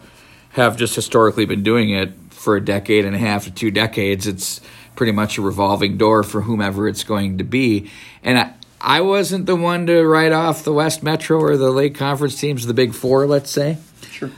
have 0.52 0.78
just 0.78 0.96
historically 0.96 1.46
been 1.46 1.64
doing 1.64 1.92
it 1.92 2.12
for 2.32 2.56
a 2.56 2.62
decade 2.64 3.06
and 3.06 3.16
a 3.16 3.20
half 3.20 3.46
to 3.46 3.52
two 3.52 3.72
decades. 3.72 4.28
It's 4.28 4.62
pretty 4.96 5.12
much 5.12 5.38
a 5.38 5.42
revolving 5.42 5.98
door 5.98 6.24
for 6.24 6.42
whomever 6.42 6.88
it's 6.88 7.04
going 7.04 7.38
to 7.38 7.44
be. 7.44 7.90
And 8.24 8.38
I, 8.38 8.54
I 8.82 9.02
wasn't 9.02 9.46
the 9.46 9.56
one 9.56 9.86
to 9.88 10.04
write 10.04 10.32
off 10.32 10.64
the 10.64 10.74
West 10.74 11.04
Metro 11.04 11.40
or 11.40 11.56
the 11.58 11.72
Lake 11.72 11.96
Conference 11.96 12.40
teams, 12.40 12.66
the 12.66 12.74
Big 12.74 12.94
Four, 12.94 13.28
let's 13.28 13.52
say. 13.52 13.78
Sure. 14.10 14.32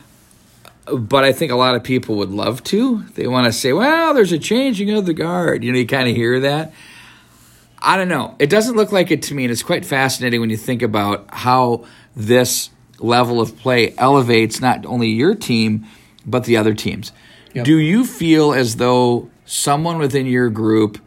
But 0.86 1.24
I 1.24 1.32
think 1.32 1.52
a 1.52 1.56
lot 1.56 1.76
of 1.76 1.84
people 1.84 2.16
would 2.16 2.32
love 2.32 2.64
to. 2.66 3.04
They 3.14 3.28
want 3.28 3.46
to 3.46 3.54
say, 3.54 3.72
well, 3.72 4.14
there's 4.14 4.32
a 4.32 4.40
changing 4.40 4.90
of 4.92 5.06
the 5.06 5.14
guard. 5.14 5.64
You 5.64 5.72
know, 5.72 5.78
you 5.78 5.86
kind 5.86 6.10
of 6.10 6.16
hear 6.16 6.40
that. 6.40 6.74
I 7.80 7.98
don't 7.98 8.10
know. 8.10 8.36
It 8.40 8.50
doesn't 8.50 8.76
look 8.76 8.92
like 8.92 9.12
it 9.12 9.24
to 9.24 9.34
me, 9.34 9.44
and 9.44 9.52
it's 9.52 9.64
quite 9.64 9.86
fascinating 9.86 10.40
when 10.40 10.50
you 10.50 10.58
think 10.58 10.82
about 10.82 11.26
how 11.30 11.86
this 12.16 12.70
level 13.00 13.42
of 13.42 13.58
play 13.58 13.96
elevates 13.98 14.62
not 14.62 14.86
only 14.86 15.10
your 15.10 15.34
team, 15.36 15.86
but 16.26 16.46
the 16.46 16.58
other 16.58 16.74
teams. 16.74 17.12
Yep. 17.54 17.66
Do 17.66 17.78
you 17.78 18.06
feel 18.06 18.54
as 18.54 18.78
though 18.78 19.30
someone 19.46 19.98
within 19.98 20.26
your 20.26 20.50
group, 20.50 21.00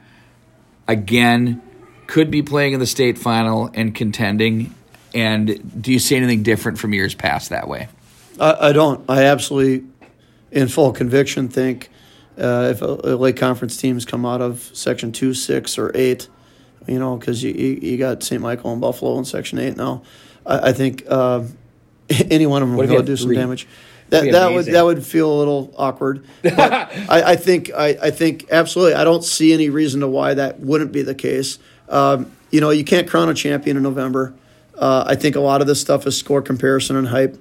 again, 0.89 1.63
could 2.07 2.31
be 2.31 2.43
playing 2.43 2.75
in 2.75 2.81
the 2.81 2.87
state 2.87 3.19
final 3.19 3.71
and 3.75 3.95
contending? 3.95 4.75
And 5.15 5.81
do 5.81 5.93
you 5.93 5.99
see 5.99 6.17
anything 6.17 6.43
different 6.43 6.79
from 6.79 6.93
years 6.93 7.15
past 7.15 7.51
that 7.51 7.69
way? 7.69 7.89
I, 8.41 8.69
I 8.69 8.73
don't. 8.73 9.05
I 9.09 9.25
absolutely, 9.25 9.87
in 10.51 10.69
full 10.69 10.93
conviction, 10.93 11.49
think 11.49 11.91
uh, 12.39 12.69
if 12.73 12.83
a, 12.83 12.87
a, 12.87 13.15
Lake 13.17 13.37
Conference 13.37 13.77
teams 13.77 14.05
come 14.05 14.27
out 14.27 14.41
of 14.41 14.71
Section 14.73 15.13
2, 15.13 15.35
6, 15.35 15.79
or 15.79 15.93
8, 15.95 16.29
you 16.87 16.99
know, 16.99 17.17
because 17.17 17.43
you, 17.43 17.53
you, 17.53 17.97
got 17.97 18.23
St. 18.23 18.43
Michael 18.43 18.73
and 18.73 18.81
Buffalo 18.81 19.19
in 19.19 19.25
Section 19.25 19.59
8 19.59 19.77
now, 19.77 20.03
I, 20.45 20.71
I 20.71 20.73
think 20.73 21.05
uh, 21.09 21.45
any 22.31 22.47
one 22.47 22.63
of 22.63 22.69
them 22.69 22.77
will 22.77 23.03
do 23.03 23.17
some 23.17 23.33
damage. 23.33 23.67
That 24.11 24.31
that 24.33 24.53
would 24.53 24.67
that 24.67 24.85
would 24.85 25.05
feel 25.05 25.33
a 25.33 25.39
little 25.39 25.75
awkward. 25.79 26.27
But 26.43 26.61
I, 26.61 27.33
I, 27.33 27.37
think 27.37 27.73
I, 27.73 27.97
I 28.03 28.11
think 28.11 28.47
absolutely. 28.51 28.95
I 28.95 29.03
don't 29.03 29.25
see 29.25 29.53
any 29.53 29.71
reason 29.71 30.03
to 30.03 30.09
why 30.09 30.35
that 30.35 30.61
wouldn't 30.61 30.93
be 30.93 31.03
the 31.03 31.15
case. 31.15 31.59
Um, 31.89 32.31
you 32.51 32.61
know, 32.61 32.71
you 32.71 32.85
can't 32.85 33.09
crown 33.09 33.29
a 33.29 33.35
champion 33.35 33.77
in 33.77 33.83
November. 33.83 34.35
Uh, 34.77 35.05
I 35.07 35.15
think 35.15 35.37
a 35.37 35.41
lot 35.41 35.63
of 35.63 35.67
this 35.67 35.81
stuff 35.81 36.07
is 36.07 36.17
score 36.17 36.43
comparison 36.43 36.97
and 36.97 37.09
hype. 37.09 37.39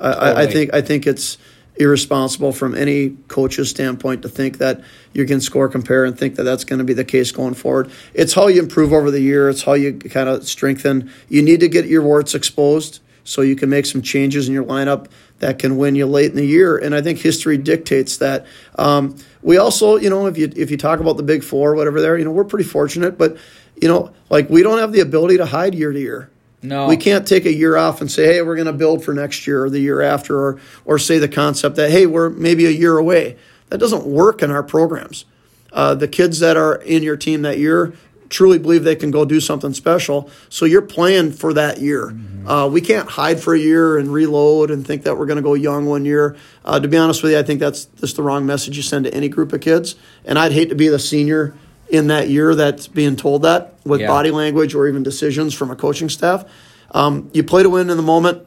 I. 0.00 0.12
I, 0.12 0.42
I 0.42 0.46
think 0.46 0.74
I 0.74 0.80
think 0.80 1.06
it's 1.06 1.38
irresponsible 1.78 2.52
from 2.52 2.74
any 2.74 3.10
coach's 3.28 3.70
standpoint 3.70 4.22
to 4.22 4.28
think 4.28 4.58
that 4.58 4.80
you 5.12 5.24
can 5.24 5.40
score 5.40 5.68
compare 5.68 6.04
and 6.04 6.18
think 6.18 6.34
that 6.36 6.42
that's 6.42 6.64
going 6.64 6.78
to 6.78 6.84
be 6.84 6.92
the 6.92 7.04
case 7.04 7.30
going 7.32 7.54
forward. 7.54 7.90
It's 8.14 8.34
how 8.34 8.48
you 8.48 8.60
improve 8.60 8.92
over 8.92 9.10
the 9.10 9.20
year. 9.20 9.48
It's 9.48 9.62
how 9.62 9.74
you 9.74 9.94
kind 9.94 10.28
of 10.28 10.46
strengthen. 10.46 11.10
You 11.28 11.42
need 11.42 11.60
to 11.60 11.68
get 11.68 11.86
your 11.86 12.02
warts 12.02 12.34
exposed 12.34 13.00
so 13.24 13.42
you 13.42 13.54
can 13.54 13.68
make 13.68 13.86
some 13.86 14.02
changes 14.02 14.48
in 14.48 14.54
your 14.54 14.64
lineup 14.64 15.06
that 15.38 15.58
can 15.58 15.76
win 15.76 15.94
you 15.94 16.06
late 16.06 16.30
in 16.30 16.36
the 16.36 16.46
year. 16.46 16.76
And 16.76 16.94
I 16.94 17.02
think 17.02 17.20
history 17.20 17.58
dictates 17.58 18.16
that. 18.16 18.46
Um, 18.76 19.16
we 19.42 19.58
also, 19.58 19.96
you 19.96 20.10
know, 20.10 20.26
if 20.26 20.36
you 20.36 20.50
if 20.56 20.70
you 20.70 20.76
talk 20.76 20.98
about 20.98 21.16
the 21.16 21.22
big 21.22 21.44
four, 21.44 21.72
or 21.72 21.74
whatever 21.76 22.00
there, 22.00 22.18
you 22.18 22.24
know, 22.24 22.32
we're 22.32 22.44
pretty 22.44 22.68
fortunate, 22.68 23.16
but 23.16 23.36
you 23.80 23.86
know, 23.86 24.12
like 24.30 24.50
we 24.50 24.62
don't 24.62 24.78
have 24.78 24.92
the 24.92 25.00
ability 25.00 25.36
to 25.36 25.46
hide 25.46 25.74
year 25.74 25.92
to 25.92 26.00
year. 26.00 26.30
No. 26.62 26.88
We 26.88 26.96
can't 26.96 27.26
take 27.26 27.46
a 27.46 27.52
year 27.52 27.76
off 27.76 28.00
and 28.00 28.10
say, 28.10 28.26
hey, 28.26 28.42
we're 28.42 28.56
going 28.56 28.66
to 28.66 28.72
build 28.72 29.04
for 29.04 29.14
next 29.14 29.46
year 29.46 29.64
or 29.64 29.70
the 29.70 29.78
year 29.78 30.02
after, 30.02 30.36
or 30.36 30.60
or 30.84 30.98
say 30.98 31.18
the 31.18 31.28
concept 31.28 31.76
that 31.76 31.90
hey, 31.90 32.06
we're 32.06 32.30
maybe 32.30 32.66
a 32.66 32.70
year 32.70 32.98
away. 32.98 33.36
That 33.68 33.78
doesn't 33.78 34.06
work 34.06 34.42
in 34.42 34.50
our 34.50 34.62
programs. 34.62 35.24
Uh, 35.72 35.94
the 35.94 36.08
kids 36.08 36.40
that 36.40 36.56
are 36.56 36.76
in 36.76 37.02
your 37.02 37.16
team 37.16 37.42
that 37.42 37.58
year 37.58 37.92
truly 38.28 38.58
believe 38.58 38.84
they 38.84 38.96
can 38.96 39.10
go 39.10 39.24
do 39.24 39.40
something 39.40 39.72
special. 39.72 40.30
So 40.48 40.64
you're 40.64 40.82
playing 40.82 41.32
for 41.32 41.52
that 41.54 41.78
year. 41.78 42.08
Mm-hmm. 42.08 42.48
Uh, 42.48 42.66
we 42.68 42.80
can't 42.80 43.08
hide 43.08 43.40
for 43.40 43.54
a 43.54 43.58
year 43.58 43.96
and 43.96 44.12
reload 44.12 44.70
and 44.70 44.86
think 44.86 45.04
that 45.04 45.18
we're 45.18 45.26
going 45.26 45.36
to 45.36 45.42
go 45.42 45.54
young 45.54 45.86
one 45.86 46.04
year. 46.04 46.36
Uh, 46.64 46.80
to 46.80 46.88
be 46.88 46.96
honest 46.96 47.22
with 47.22 47.32
you, 47.32 47.38
I 47.38 47.42
think 47.42 47.60
that's 47.60 47.86
just 47.86 48.16
the 48.16 48.22
wrong 48.22 48.46
message 48.46 48.76
you 48.76 48.82
send 48.82 49.04
to 49.04 49.14
any 49.14 49.28
group 49.28 49.52
of 49.52 49.60
kids. 49.60 49.96
And 50.24 50.38
I'd 50.38 50.52
hate 50.52 50.68
to 50.70 50.74
be 50.74 50.88
the 50.88 50.98
senior 50.98 51.54
in 51.90 52.08
that 52.08 52.28
year 52.28 52.54
that's 52.54 52.86
being 52.86 53.16
told 53.16 53.42
that 53.42 53.74
with 53.84 54.00
yeah. 54.00 54.06
body 54.06 54.30
language 54.30 54.74
or 54.74 54.86
even 54.88 55.02
decisions 55.02 55.54
from 55.54 55.70
a 55.70 55.76
coaching 55.76 56.08
staff. 56.08 56.44
Um, 56.90 57.30
you 57.32 57.42
play 57.42 57.62
to 57.62 57.70
win 57.70 57.90
in 57.90 57.96
the 57.96 58.02
moment. 58.02 58.46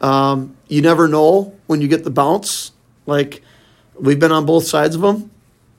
Um, 0.00 0.56
you 0.68 0.82
never 0.82 1.08
know 1.08 1.56
when 1.66 1.80
you 1.80 1.88
get 1.88 2.04
the 2.04 2.10
bounce. 2.10 2.72
Like 3.06 3.42
we've 3.98 4.18
been 4.18 4.32
on 4.32 4.46
both 4.46 4.64
sides 4.64 4.94
of 4.94 5.00
them. 5.00 5.30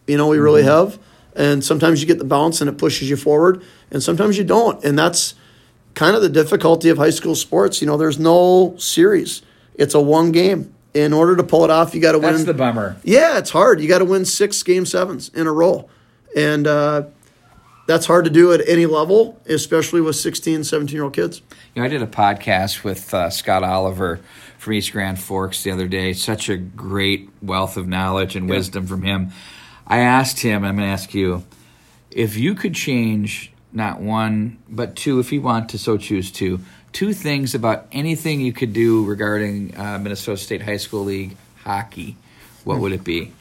You 0.07 0.17
know, 0.17 0.27
we 0.27 0.37
mm-hmm. 0.37 0.43
really 0.43 0.63
have. 0.63 0.99
And 1.35 1.63
sometimes 1.63 2.01
you 2.01 2.07
get 2.07 2.19
the 2.19 2.25
bounce 2.25 2.61
and 2.61 2.69
it 2.69 2.77
pushes 2.77 3.09
you 3.09 3.15
forward, 3.15 3.63
and 3.89 4.03
sometimes 4.03 4.37
you 4.37 4.43
don't. 4.43 4.83
And 4.83 4.97
that's 4.99 5.33
kind 5.95 6.15
of 6.15 6.21
the 6.21 6.29
difficulty 6.29 6.89
of 6.89 6.97
high 6.97 7.09
school 7.09 7.33
sports. 7.33 7.81
You 7.81 7.87
know, 7.87 7.97
there's 7.97 8.19
no 8.19 8.75
series, 8.77 9.41
it's 9.73 9.95
a 9.95 10.01
one 10.01 10.31
game. 10.31 10.73
In 10.93 11.11
order 11.11 11.35
to 11.35 11.43
pull 11.43 11.63
it 11.63 11.71
off, 11.71 11.95
you 11.95 12.01
got 12.01 12.11
to 12.11 12.19
win. 12.19 12.33
That's 12.33 12.43
the 12.43 12.53
bummer. 12.53 12.97
Yeah, 13.03 13.39
it's 13.39 13.49
hard. 13.49 13.81
You 13.81 13.87
got 13.87 13.97
to 13.97 14.05
win 14.05 14.25
six 14.25 14.61
game 14.61 14.85
sevens 14.85 15.29
in 15.29 15.47
a 15.47 15.51
row. 15.51 15.89
And, 16.35 16.67
uh, 16.67 17.03
that's 17.85 18.05
hard 18.05 18.25
to 18.25 18.31
do 18.31 18.53
at 18.53 18.61
any 18.67 18.85
level, 18.85 19.41
especially 19.45 20.01
with 20.01 20.15
16, 20.15 20.63
17 20.63 20.93
year 20.95 21.03
old 21.03 21.13
kids. 21.13 21.41
You 21.75 21.81
know, 21.81 21.85
I 21.85 21.89
did 21.89 22.01
a 22.01 22.07
podcast 22.07 22.83
with 22.83 23.13
uh, 23.13 23.29
Scott 23.29 23.63
Oliver 23.63 24.19
from 24.57 24.73
East 24.73 24.91
Grand 24.91 25.19
Forks 25.19 25.63
the 25.63 25.71
other 25.71 25.87
day. 25.87 26.13
Such 26.13 26.49
a 26.49 26.57
great 26.57 27.29
wealth 27.41 27.77
of 27.77 27.87
knowledge 27.87 28.35
and 28.35 28.47
yeah. 28.47 28.55
wisdom 28.55 28.87
from 28.87 29.01
him. 29.01 29.31
I 29.85 29.99
asked 29.99 30.39
him, 30.39 30.63
I'm 30.63 30.77
going 30.77 30.87
to 30.87 30.93
ask 30.93 31.13
you, 31.13 31.43
if 32.09 32.37
you 32.37 32.55
could 32.55 32.73
change 32.73 33.51
not 33.73 33.99
one, 33.99 34.59
but 34.69 34.95
two, 34.95 35.19
if 35.19 35.31
you 35.31 35.41
want 35.41 35.69
to 35.69 35.77
so 35.77 35.97
choose 35.97 36.31
two, 36.31 36.59
two 36.93 37.11
things 37.11 37.55
about 37.55 37.87
anything 37.91 38.39
you 38.39 38.53
could 38.53 38.71
do 38.71 39.03
regarding 39.03 39.75
uh, 39.77 39.97
Minnesota 39.99 40.37
State 40.37 40.61
High 40.61 40.77
School 40.77 41.05
League 41.05 41.35
hockey, 41.63 42.15
what 42.63 42.79
would 42.79 42.93
it 42.93 43.03
be? 43.03 43.33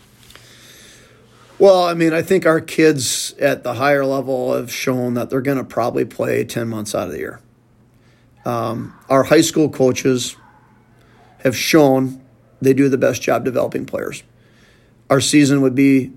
Well, 1.62 1.85
I 1.85 1.95
mean, 1.95 2.12
I 2.12 2.23
think 2.23 2.45
our 2.45 2.61
kids 2.61 3.35
at 3.35 3.62
the 3.62 3.75
higher 3.75 4.04
level 4.04 4.52
have 4.57 4.69
shown 4.69 5.14
that 5.14 5.31
they're 5.31 5.40
going 5.40 5.59
to 5.59 5.64
probably 5.64 6.04
play 6.04 6.42
10 6.42 6.69
months 6.69 6.92
out 6.92 7.07
of 7.07 7.12
the 7.12 7.21
year. 7.21 7.40
Um, 8.45 8.99
our 9.09 9.23
high 9.23 9.42
school 9.42 9.69
coaches 9.69 10.35
have 11.45 11.57
shown 11.57 12.21
they 12.61 12.75
do 12.75 12.88
the 12.88 12.99
best 12.99 13.23
job 13.23 13.45
developing 13.45 13.87
players. 13.87 14.25
Our 15.09 15.21
season 15.21 15.61
would 15.61 15.76
be 15.76 16.11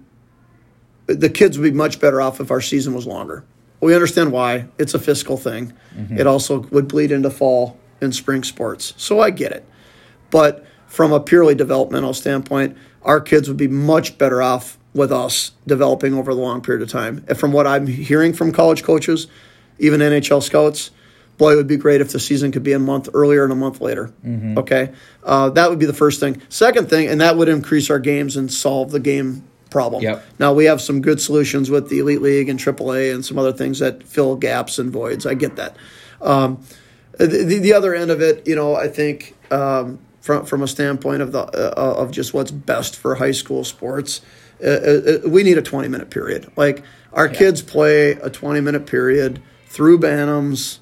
the 1.05 1.29
kids 1.29 1.59
would 1.59 1.71
be 1.71 1.77
much 1.77 1.99
better 1.99 2.21
off 2.21 2.41
if 2.41 2.49
our 2.49 2.59
season 2.59 2.95
was 2.95 3.05
longer. 3.05 3.43
We 3.81 3.93
understand 3.93 4.31
why. 4.31 4.67
It's 4.79 4.95
a 4.95 4.99
fiscal 4.99 5.37
thing. 5.37 5.73
Mm-hmm. 5.95 6.17
It 6.17 6.25
also 6.25 6.61
would 6.71 6.87
bleed 6.87 7.11
into 7.11 7.29
fall 7.29 7.77
and 8.01 8.15
spring 8.15 8.43
sports. 8.43 8.95
So 8.97 9.19
I 9.19 9.29
get 9.29 9.51
it. 9.51 9.63
But 10.31 10.65
from 10.87 11.11
a 11.11 11.19
purely 11.19 11.53
developmental 11.53 12.15
standpoint, 12.15 12.75
our 13.05 13.21
kids 13.21 13.47
would 13.47 13.57
be 13.57 13.67
much 13.67 14.17
better 14.17 14.41
off 14.41 14.77
with 14.93 15.11
us 15.11 15.51
developing 15.67 16.13
over 16.13 16.33
the 16.33 16.41
long 16.41 16.61
period 16.61 16.81
of 16.81 16.89
time. 16.89 17.23
And 17.27 17.37
from 17.37 17.51
what 17.51 17.67
I'm 17.67 17.87
hearing 17.87 18.33
from 18.33 18.51
college 18.51 18.83
coaches, 18.83 19.27
even 19.77 19.99
NHL 19.99 20.41
scouts, 20.41 20.91
boy, 21.37 21.53
it 21.53 21.55
would 21.57 21.67
be 21.67 21.77
great 21.77 22.01
if 22.01 22.11
the 22.11 22.19
season 22.19 22.51
could 22.51 22.63
be 22.63 22.73
a 22.73 22.79
month 22.79 23.09
earlier 23.13 23.43
and 23.43 23.53
a 23.53 23.55
month 23.55 23.81
later. 23.81 24.11
Mm-hmm. 24.25 24.57
Okay. 24.57 24.91
Uh, 25.23 25.49
that 25.51 25.69
would 25.69 25.79
be 25.79 25.85
the 25.85 25.93
first 25.93 26.19
thing. 26.19 26.41
Second 26.49 26.89
thing, 26.89 27.07
and 27.07 27.21
that 27.21 27.37
would 27.37 27.49
increase 27.49 27.89
our 27.89 27.99
games 27.99 28.35
and 28.35 28.51
solve 28.51 28.91
the 28.91 28.99
game 28.99 29.43
problem. 29.69 30.01
Yep. 30.01 30.25
Now 30.39 30.53
we 30.53 30.65
have 30.65 30.81
some 30.81 31.01
good 31.01 31.19
solutions 31.19 31.69
with 31.69 31.89
the 31.89 31.99
Elite 31.99 32.21
League 32.21 32.49
and 32.49 32.57
AAA 32.57 33.13
and 33.13 33.25
some 33.25 33.37
other 33.37 33.51
things 33.51 33.79
that 33.79 34.03
fill 34.03 34.37
gaps 34.37 34.79
and 34.79 34.91
voids. 34.91 35.25
I 35.25 35.33
get 35.33 35.57
that. 35.57 35.75
Um, 36.21 36.63
the, 37.19 37.59
the 37.59 37.73
other 37.73 37.93
end 37.93 38.09
of 38.09 38.21
it, 38.21 38.47
you 38.47 38.55
know, 38.55 38.75
I 38.75 38.87
think 38.87 39.35
um, 39.51 39.99
from 40.25 40.43
from 40.43 40.63
a 40.63 40.67
standpoint 40.67 41.21
of 41.21 41.31
the 41.31 41.41
uh, 41.41 41.93
of 42.01 42.09
just 42.09 42.33
what's 42.33 42.49
best 42.49 42.95
for 42.95 43.13
high 43.15 43.31
school 43.31 43.63
sports, 43.63 44.21
Uh, 44.59 44.67
uh, 44.67 44.71
uh, 44.71 45.29
we 45.29 45.43
need 45.43 45.57
a 45.57 45.61
20 45.61 45.87
minute 45.87 46.09
period. 46.09 46.51
Like 46.55 46.81
our 47.13 47.29
kids 47.29 47.61
play 47.61 48.11
a 48.13 48.29
20 48.29 48.59
minute 48.61 48.87
period 48.87 49.39
through 49.67 49.99
Bantams. 49.99 50.79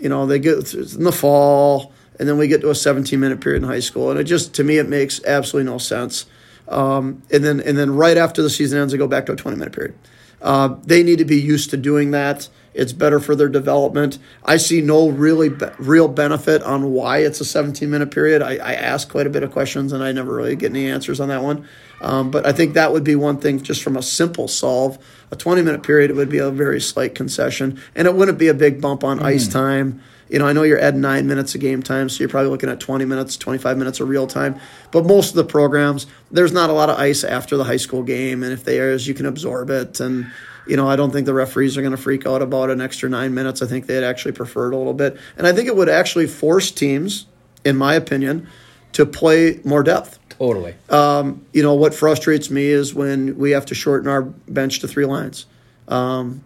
You 0.00 0.08
know, 0.08 0.24
they 0.24 0.38
get 0.38 0.72
in 0.72 1.04
the 1.04 1.12
fall, 1.12 1.92
and 2.18 2.26
then 2.28 2.38
we 2.38 2.48
get 2.48 2.60
to 2.62 2.70
a 2.70 2.74
17 2.74 3.20
minute 3.20 3.40
period 3.40 3.62
in 3.62 3.68
high 3.68 3.80
school, 3.80 4.10
and 4.10 4.18
it 4.18 4.24
just 4.24 4.54
to 4.54 4.64
me 4.64 4.78
it 4.78 4.88
makes 4.88 5.22
absolutely 5.24 5.70
no 5.70 5.78
sense. 5.78 6.24
Um, 6.68 7.22
and 7.30 7.44
then 7.44 7.60
and 7.60 7.76
then 7.76 7.90
right 7.94 8.16
after 8.16 8.40
the 8.40 8.50
season 8.50 8.80
ends, 8.80 8.92
they 8.92 8.98
go 8.98 9.06
back 9.08 9.26
to 9.26 9.32
a 9.32 9.36
20 9.36 9.58
minute 9.58 9.74
period. 9.74 9.94
Uh, 10.40 10.76
they 10.84 11.02
need 11.02 11.18
to 11.18 11.26
be 11.26 11.38
used 11.38 11.68
to 11.70 11.76
doing 11.76 12.12
that. 12.12 12.48
It's 12.74 12.92
better 12.92 13.18
for 13.20 13.34
their 13.34 13.48
development. 13.48 14.18
I 14.44 14.56
see 14.56 14.80
no 14.80 15.08
really 15.08 15.48
be- 15.48 15.66
real 15.78 16.08
benefit 16.08 16.62
on 16.62 16.92
why 16.92 17.18
it's 17.18 17.40
a 17.40 17.44
17 17.44 17.90
minute 17.90 18.10
period. 18.10 18.42
I, 18.42 18.56
I 18.56 18.74
ask 18.74 19.08
quite 19.08 19.26
a 19.26 19.30
bit 19.30 19.42
of 19.42 19.52
questions 19.52 19.92
and 19.92 20.02
I 20.02 20.12
never 20.12 20.34
really 20.34 20.56
get 20.56 20.70
any 20.70 20.88
answers 20.88 21.20
on 21.20 21.28
that 21.28 21.42
one. 21.42 21.66
Um, 22.00 22.30
but 22.30 22.46
I 22.46 22.52
think 22.52 22.74
that 22.74 22.92
would 22.92 23.04
be 23.04 23.16
one 23.16 23.38
thing 23.38 23.60
just 23.60 23.82
from 23.82 23.96
a 23.96 24.02
simple 24.02 24.48
solve. 24.48 24.98
A 25.30 25.36
20 25.36 25.62
minute 25.62 25.82
period 25.82 26.10
it 26.10 26.14
would 26.14 26.28
be 26.28 26.38
a 26.38 26.50
very 26.50 26.80
slight 26.80 27.14
concession 27.14 27.80
and 27.94 28.06
it 28.06 28.14
wouldn't 28.14 28.38
be 28.38 28.48
a 28.48 28.54
big 28.54 28.80
bump 28.80 29.04
on 29.04 29.18
mm. 29.18 29.24
ice 29.24 29.48
time. 29.48 30.00
You 30.28 30.38
know, 30.38 30.46
I 30.46 30.52
know 30.52 30.62
you're 30.62 30.80
adding 30.80 31.00
nine 31.00 31.26
minutes 31.26 31.54
of 31.54 31.60
game 31.60 31.82
time, 31.82 32.08
so 32.08 32.20
you're 32.20 32.28
probably 32.28 32.50
looking 32.50 32.68
at 32.68 32.80
20 32.80 33.04
minutes, 33.04 33.36
25 33.36 33.78
minutes 33.78 34.00
of 34.00 34.08
real 34.08 34.26
time. 34.26 34.60
But 34.90 35.06
most 35.06 35.30
of 35.30 35.36
the 35.36 35.44
programs, 35.44 36.06
there's 36.30 36.52
not 36.52 36.70
a 36.70 36.72
lot 36.72 36.90
of 36.90 36.98
ice 36.98 37.24
after 37.24 37.56
the 37.56 37.64
high 37.64 37.76
school 37.78 38.02
game, 38.02 38.42
and 38.42 38.52
if 38.52 38.64
there 38.64 38.90
is, 38.90 39.06
you 39.06 39.14
can 39.14 39.26
absorb 39.26 39.70
it. 39.70 40.00
And 40.00 40.30
you 40.68 40.76
know, 40.76 40.86
I 40.86 40.96
don't 40.96 41.10
think 41.10 41.26
the 41.26 41.34
referees 41.34 41.76
are 41.76 41.80
going 41.80 41.96
to 41.96 41.96
freak 41.96 42.26
out 42.26 42.42
about 42.42 42.70
an 42.70 42.80
extra 42.80 43.08
nine 43.08 43.32
minutes. 43.34 43.62
I 43.62 43.66
think 43.66 43.86
they'd 43.86 44.04
actually 44.04 44.32
prefer 44.32 44.70
it 44.70 44.74
a 44.74 44.76
little 44.76 44.92
bit. 44.92 45.18
And 45.38 45.46
I 45.46 45.52
think 45.52 45.66
it 45.66 45.74
would 45.74 45.88
actually 45.88 46.26
force 46.26 46.70
teams, 46.70 47.26
in 47.64 47.76
my 47.76 47.94
opinion, 47.94 48.48
to 48.92 49.06
play 49.06 49.60
more 49.64 49.82
depth. 49.82 50.18
Totally. 50.28 50.74
Um, 50.90 51.44
you 51.52 51.62
know, 51.62 51.74
what 51.74 51.94
frustrates 51.94 52.50
me 52.50 52.66
is 52.66 52.94
when 52.94 53.38
we 53.38 53.52
have 53.52 53.66
to 53.66 53.74
shorten 53.74 54.08
our 54.08 54.22
bench 54.22 54.80
to 54.80 54.88
three 54.88 55.06
lines. 55.06 55.46
Um, 55.88 56.44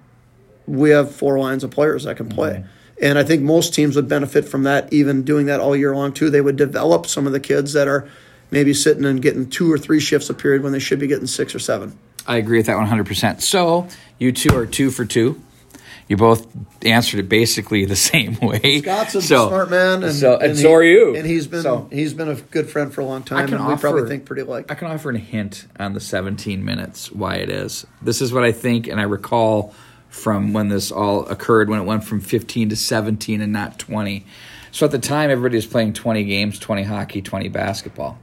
we 0.66 0.90
have 0.90 1.14
four 1.14 1.38
lines 1.38 1.64
of 1.64 1.72
players 1.72 2.04
that 2.04 2.16
can 2.16 2.28
play. 2.28 2.52
Mm-hmm. 2.52 2.68
And 3.02 3.18
I 3.18 3.24
think 3.24 3.42
most 3.42 3.74
teams 3.74 3.96
would 3.96 4.08
benefit 4.08 4.48
from 4.48 4.62
that, 4.62 4.92
even 4.92 5.24
doing 5.24 5.46
that 5.46 5.58
all 5.58 5.74
year 5.74 5.94
long, 5.94 6.12
too. 6.12 6.30
They 6.30 6.40
would 6.40 6.56
develop 6.56 7.06
some 7.06 7.26
of 7.26 7.32
the 7.32 7.40
kids 7.40 7.72
that 7.72 7.88
are 7.88 8.08
maybe 8.52 8.72
sitting 8.72 9.04
and 9.04 9.20
getting 9.20 9.50
two 9.50 9.70
or 9.72 9.76
three 9.76 9.98
shifts 9.98 10.30
a 10.30 10.34
period 10.34 10.62
when 10.62 10.72
they 10.72 10.78
should 10.78 11.00
be 11.00 11.08
getting 11.08 11.26
six 11.26 11.52
or 11.52 11.58
seven. 11.58 11.98
I 12.28 12.36
agree 12.36 12.58
with 12.58 12.66
that 12.66 12.76
100%. 12.76 13.40
So 13.42 13.88
you 14.18 14.30
two 14.30 14.56
are 14.56 14.66
two 14.66 14.92
for 14.92 15.04
two. 15.04 15.42
You 16.08 16.16
both 16.16 16.46
answered 16.84 17.20
it 17.20 17.28
basically 17.28 17.84
the 17.86 17.96
same 18.12 18.36
way. 18.36 18.82
Scott's 18.82 19.14
a 19.16 19.22
so, 19.22 19.48
smart 19.48 19.70
man, 19.70 20.04
and 20.04 20.14
so, 20.14 20.34
and, 20.34 20.50
and 20.50 20.58
so 20.58 20.68
he, 20.68 20.74
are 20.74 20.82
you. 20.84 21.16
And 21.16 21.26
he's 21.26 21.46
been 21.48 21.62
so, 21.62 21.88
he's 21.90 22.14
been 22.14 22.28
a 22.28 22.34
good 22.34 22.68
friend 22.68 22.92
for 22.92 23.00
a 23.00 23.04
long 23.04 23.22
time. 23.24 23.46
and 23.46 23.54
offer, 23.54 23.74
we 23.74 23.80
probably 23.80 24.08
think 24.08 24.26
pretty 24.26 24.42
like. 24.42 24.70
I 24.70 24.74
can 24.74 24.88
offer 24.88 25.10
a 25.10 25.18
hint 25.18 25.66
on 25.80 25.94
the 25.94 26.00
17 26.00 26.64
minutes 26.64 27.10
why 27.10 27.36
it 27.36 27.50
is. 27.50 27.86
This 28.00 28.20
is 28.20 28.32
what 28.32 28.44
I 28.44 28.52
think, 28.52 28.86
and 28.86 29.00
I 29.00 29.04
recall 29.04 29.74
from 30.12 30.52
when 30.52 30.68
this 30.68 30.92
all 30.92 31.26
occurred 31.26 31.68
when 31.68 31.80
it 31.80 31.84
went 31.84 32.04
from 32.04 32.20
15 32.20 32.68
to 32.68 32.76
17 32.76 33.40
and 33.40 33.52
not 33.52 33.78
20. 33.78 34.24
So 34.70 34.86
at 34.86 34.92
the 34.92 34.98
time, 34.98 35.30
everybody 35.30 35.56
was 35.56 35.66
playing 35.66 35.94
20 35.94 36.24
games, 36.24 36.58
20 36.58 36.84
hockey, 36.84 37.20
20 37.20 37.48
basketball, 37.48 38.18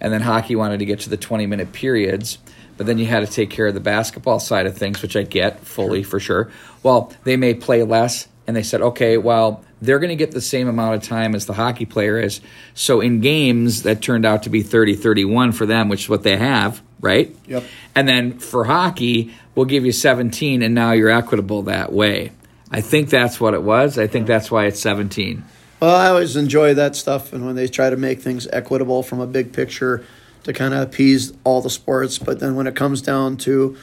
and 0.00 0.12
then 0.12 0.22
hockey 0.22 0.56
wanted 0.56 0.78
to 0.78 0.84
get 0.84 1.00
to 1.00 1.10
the 1.10 1.16
20 1.16 1.46
minute 1.46 1.72
periods 1.72 2.38
but 2.76 2.86
then 2.86 2.98
you 2.98 3.06
had 3.06 3.20
to 3.20 3.32
take 3.32 3.50
care 3.50 3.66
of 3.66 3.74
the 3.74 3.80
basketball 3.80 4.40
side 4.40 4.66
of 4.66 4.76
things, 4.76 5.02
which 5.02 5.16
I 5.16 5.22
get 5.22 5.60
fully 5.60 6.02
for 6.02 6.18
sure. 6.18 6.50
Well, 6.82 7.12
they 7.24 7.36
may 7.36 7.54
play 7.54 7.82
less, 7.82 8.28
and 8.46 8.56
they 8.56 8.62
said, 8.62 8.80
okay, 8.80 9.18
well, 9.18 9.64
they're 9.80 9.98
going 9.98 10.10
to 10.10 10.16
get 10.16 10.32
the 10.32 10.40
same 10.40 10.68
amount 10.68 10.96
of 10.96 11.02
time 11.02 11.34
as 11.34 11.46
the 11.46 11.52
hockey 11.52 11.86
player 11.86 12.18
is. 12.18 12.40
So 12.74 13.00
in 13.00 13.20
games, 13.20 13.82
that 13.82 14.00
turned 14.02 14.24
out 14.24 14.44
to 14.44 14.50
be 14.50 14.62
30 14.62 14.94
31 14.94 15.52
for 15.52 15.66
them, 15.66 15.88
which 15.88 16.02
is 16.02 16.08
what 16.08 16.22
they 16.22 16.36
have, 16.36 16.82
right? 17.00 17.34
Yep. 17.46 17.64
And 17.94 18.08
then 18.08 18.38
for 18.38 18.64
hockey, 18.64 19.34
we'll 19.54 19.66
give 19.66 19.84
you 19.84 19.92
17, 19.92 20.62
and 20.62 20.74
now 20.74 20.92
you're 20.92 21.10
equitable 21.10 21.62
that 21.62 21.92
way. 21.92 22.32
I 22.70 22.80
think 22.80 23.10
that's 23.10 23.40
what 23.40 23.54
it 23.54 23.62
was. 23.62 23.98
I 23.98 24.06
think 24.06 24.26
that's 24.26 24.50
why 24.50 24.66
it's 24.66 24.80
17. 24.80 25.44
Well, 25.80 25.94
I 25.94 26.08
always 26.08 26.36
enjoy 26.36 26.74
that 26.74 26.96
stuff, 26.96 27.32
and 27.32 27.44
when 27.44 27.56
they 27.56 27.68
try 27.68 27.90
to 27.90 27.96
make 27.96 28.20
things 28.20 28.46
equitable 28.52 29.02
from 29.02 29.20
a 29.20 29.26
big 29.26 29.52
picture 29.52 30.04
to 30.44 30.52
kind 30.52 30.74
of 30.74 30.80
appease 30.80 31.32
all 31.44 31.60
the 31.60 31.70
sports. 31.70 32.18
But 32.18 32.40
then 32.40 32.56
when 32.56 32.66
it 32.66 32.74
comes 32.76 33.02
down 33.02 33.36
to 33.38 33.76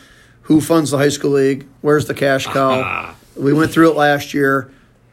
who 0.44 0.62
funds 0.62 0.92
the 0.92 0.98
high 0.98 1.10
school 1.10 1.32
league, 1.32 1.68
where's 1.82 2.08
the 2.08 2.14
cash 2.14 2.46
cow? 2.46 3.16
we 3.36 3.54
went 3.54 3.72
through 3.72 3.92
it 3.92 3.96
last 3.96 4.34
year. 4.34 4.72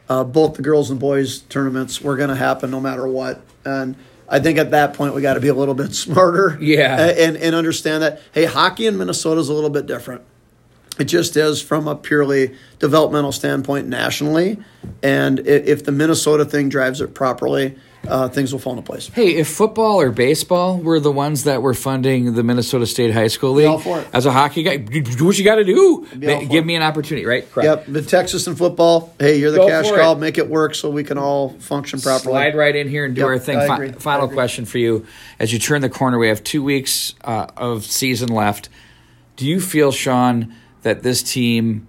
Uh, 0.08 0.22
both 0.22 0.54
the 0.54 0.62
girls 0.62 0.90
and 0.90 1.00
boys 1.00 1.40
tournaments 1.40 2.00
were 2.00 2.16
going 2.16 2.28
to 2.28 2.36
happen 2.36 2.70
no 2.70 2.80
matter 2.80 3.06
what, 3.08 3.40
and 3.64 3.96
I 4.28 4.38
think 4.38 4.56
at 4.56 4.70
that 4.70 4.94
point 4.94 5.14
we 5.14 5.22
got 5.22 5.34
to 5.34 5.40
be 5.40 5.48
a 5.48 5.54
little 5.54 5.74
bit 5.74 5.92
smarter. 5.94 6.56
Yeah, 6.60 6.96
and 6.96 7.36
and 7.36 7.54
understand 7.56 8.04
that 8.04 8.22
hey, 8.32 8.44
hockey 8.44 8.86
in 8.86 8.96
Minnesota 8.96 9.40
is 9.40 9.48
a 9.48 9.52
little 9.52 9.70
bit 9.70 9.86
different. 9.86 10.22
It 10.98 11.04
just 11.04 11.36
is 11.36 11.60
from 11.60 11.88
a 11.88 11.94
purely 11.94 12.54
developmental 12.78 13.32
standpoint 13.32 13.86
nationally, 13.86 14.58
and 15.02 15.40
if 15.40 15.84
the 15.84 15.92
Minnesota 15.92 16.44
thing 16.44 16.68
drives 16.68 17.00
it 17.00 17.14
properly, 17.14 17.76
uh, 18.08 18.28
things 18.28 18.52
will 18.52 18.60
fall 18.60 18.72
into 18.72 18.82
place. 18.82 19.08
Hey, 19.08 19.36
if 19.36 19.48
football 19.48 20.00
or 20.00 20.10
baseball 20.10 20.78
were 20.78 21.00
the 21.00 21.12
ones 21.12 21.44
that 21.44 21.62
were 21.62 21.74
funding 21.74 22.34
the 22.34 22.42
Minnesota 22.42 22.86
State 22.86 23.12
High 23.12 23.26
School 23.26 23.52
League, 23.52 24.06
as 24.12 24.26
a 24.26 24.32
hockey 24.32 24.62
guy, 24.62 24.76
do 24.76 25.24
what 25.24 25.38
you 25.38 25.44
got 25.44 25.56
to 25.56 25.64
do. 25.64 26.06
Give 26.18 26.64
me 26.64 26.76
an 26.76 26.82
opportunity, 26.82 27.26
right? 27.26 27.50
Correct. 27.50 27.86
Yep. 27.86 27.86
The 27.88 28.02
Texas 28.02 28.46
and 28.46 28.56
football. 28.56 29.12
Hey, 29.18 29.38
you're 29.38 29.50
the 29.50 29.58
Go 29.58 29.68
cash 29.68 29.90
cow. 29.90 30.14
Make 30.14 30.38
it 30.38 30.48
work 30.48 30.74
so 30.74 30.90
we 30.90 31.04
can 31.04 31.18
all 31.18 31.50
function 31.50 32.00
properly. 32.00 32.32
Slide 32.32 32.56
right 32.56 32.74
in 32.74 32.88
here 32.88 33.04
and 33.04 33.14
do 33.14 33.22
yep, 33.22 33.28
our 33.28 33.38
thing. 33.38 33.58
Fi- 33.66 33.92
final 33.92 34.28
question 34.28 34.64
for 34.64 34.78
you: 34.78 35.06
As 35.38 35.52
you 35.52 35.58
turn 35.58 35.82
the 35.82 35.90
corner, 35.90 36.18
we 36.18 36.28
have 36.28 36.44
two 36.44 36.62
weeks 36.62 37.14
uh, 37.24 37.46
of 37.56 37.84
season 37.84 38.28
left. 38.28 38.68
Do 39.36 39.46
you 39.46 39.60
feel, 39.60 39.92
Sean, 39.92 40.54
that 40.86 41.02
this 41.02 41.22
team? 41.22 41.88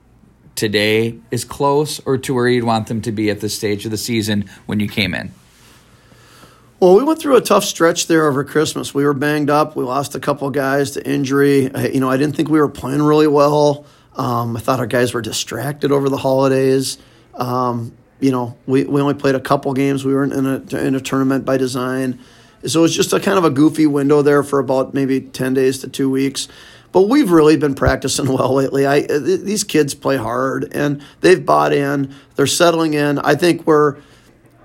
Today 0.56 1.20
is 1.30 1.46
close, 1.46 2.00
or 2.00 2.18
to 2.18 2.34
where 2.34 2.48
you'd 2.50 2.64
want 2.64 2.88
them 2.88 3.00
to 3.04 3.12
be 3.12 3.30
at 3.30 3.42
this 3.42 3.56
stage 3.56 3.86
of 3.86 3.92
the 3.92 3.98
season 3.98 4.50
when 4.66 4.80
you 4.80 4.90
came 4.90 5.14
in. 5.14 5.32
Well, 6.80 6.96
we 6.96 7.04
went 7.04 7.20
through 7.20 7.36
a 7.36 7.42
tough 7.42 7.64
stretch 7.64 8.08
there 8.08 8.28
over 8.28 8.44
Christmas. 8.44 8.92
We 8.92 9.06
were 9.06 9.14
banged 9.14 9.52
up. 9.52 9.76
We 9.76 9.84
lost 9.84 10.16
a 10.16 10.20
couple 10.20 10.50
guys 10.50 10.92
to 10.92 11.08
injury. 11.08 11.72
I, 11.76 11.90
you 11.90 12.00
know, 12.00 12.10
I 12.10 12.18
didn't 12.18 12.36
think 12.36 12.50
we 12.50 12.60
were 12.60 12.70
playing 12.70 13.04
really 13.04 13.28
well. 13.28 13.86
Um, 14.16 14.58
I 14.58 14.60
thought 14.60 14.80
our 14.80 14.88
guys 14.88 15.14
were 15.14 15.22
distracted 15.22 15.92
over 15.92 16.10
the 16.10 16.18
holidays. 16.18 16.98
Um, 17.36 17.96
you 18.20 18.32
know, 18.32 18.58
we, 18.66 18.84
we 18.86 19.00
only 19.00 19.14
played 19.14 19.36
a 19.36 19.40
couple 19.40 19.72
games. 19.74 20.06
We 20.06 20.16
weren't 20.16 20.34
in 20.34 20.48
a, 20.48 20.78
in 20.78 20.96
a 20.96 21.00
tournament 21.00 21.46
by 21.46 21.58
design. 21.58 22.20
So 22.66 22.80
it 22.80 22.82
was 22.82 22.96
just 22.96 23.14
a 23.14 23.20
kind 23.20 23.38
of 23.38 23.44
a 23.44 23.52
goofy 23.52 23.86
window 23.86 24.24
there 24.24 24.42
for 24.42 24.58
about 24.58 24.96
maybe 24.96 25.22
10 25.22 25.54
days 25.54 25.78
to 25.80 25.88
two 25.88 26.10
weeks. 26.10 26.48
But 26.98 27.10
we've 27.10 27.30
really 27.30 27.58
been 27.58 27.76
practicing 27.76 28.28
well 28.34 28.56
lately. 28.56 28.88
I, 28.88 29.02
these 29.02 29.64
kids 29.64 29.94
play 29.94 30.18
hard 30.18 30.74
and 30.74 31.04
they've 31.22 31.46
bought 31.46 31.72
in. 31.72 32.12
They're 32.36 32.48
settling 32.48 32.96
in. 32.96 33.20
I 33.20 33.36
think 33.36 33.68
we're– 33.68 33.98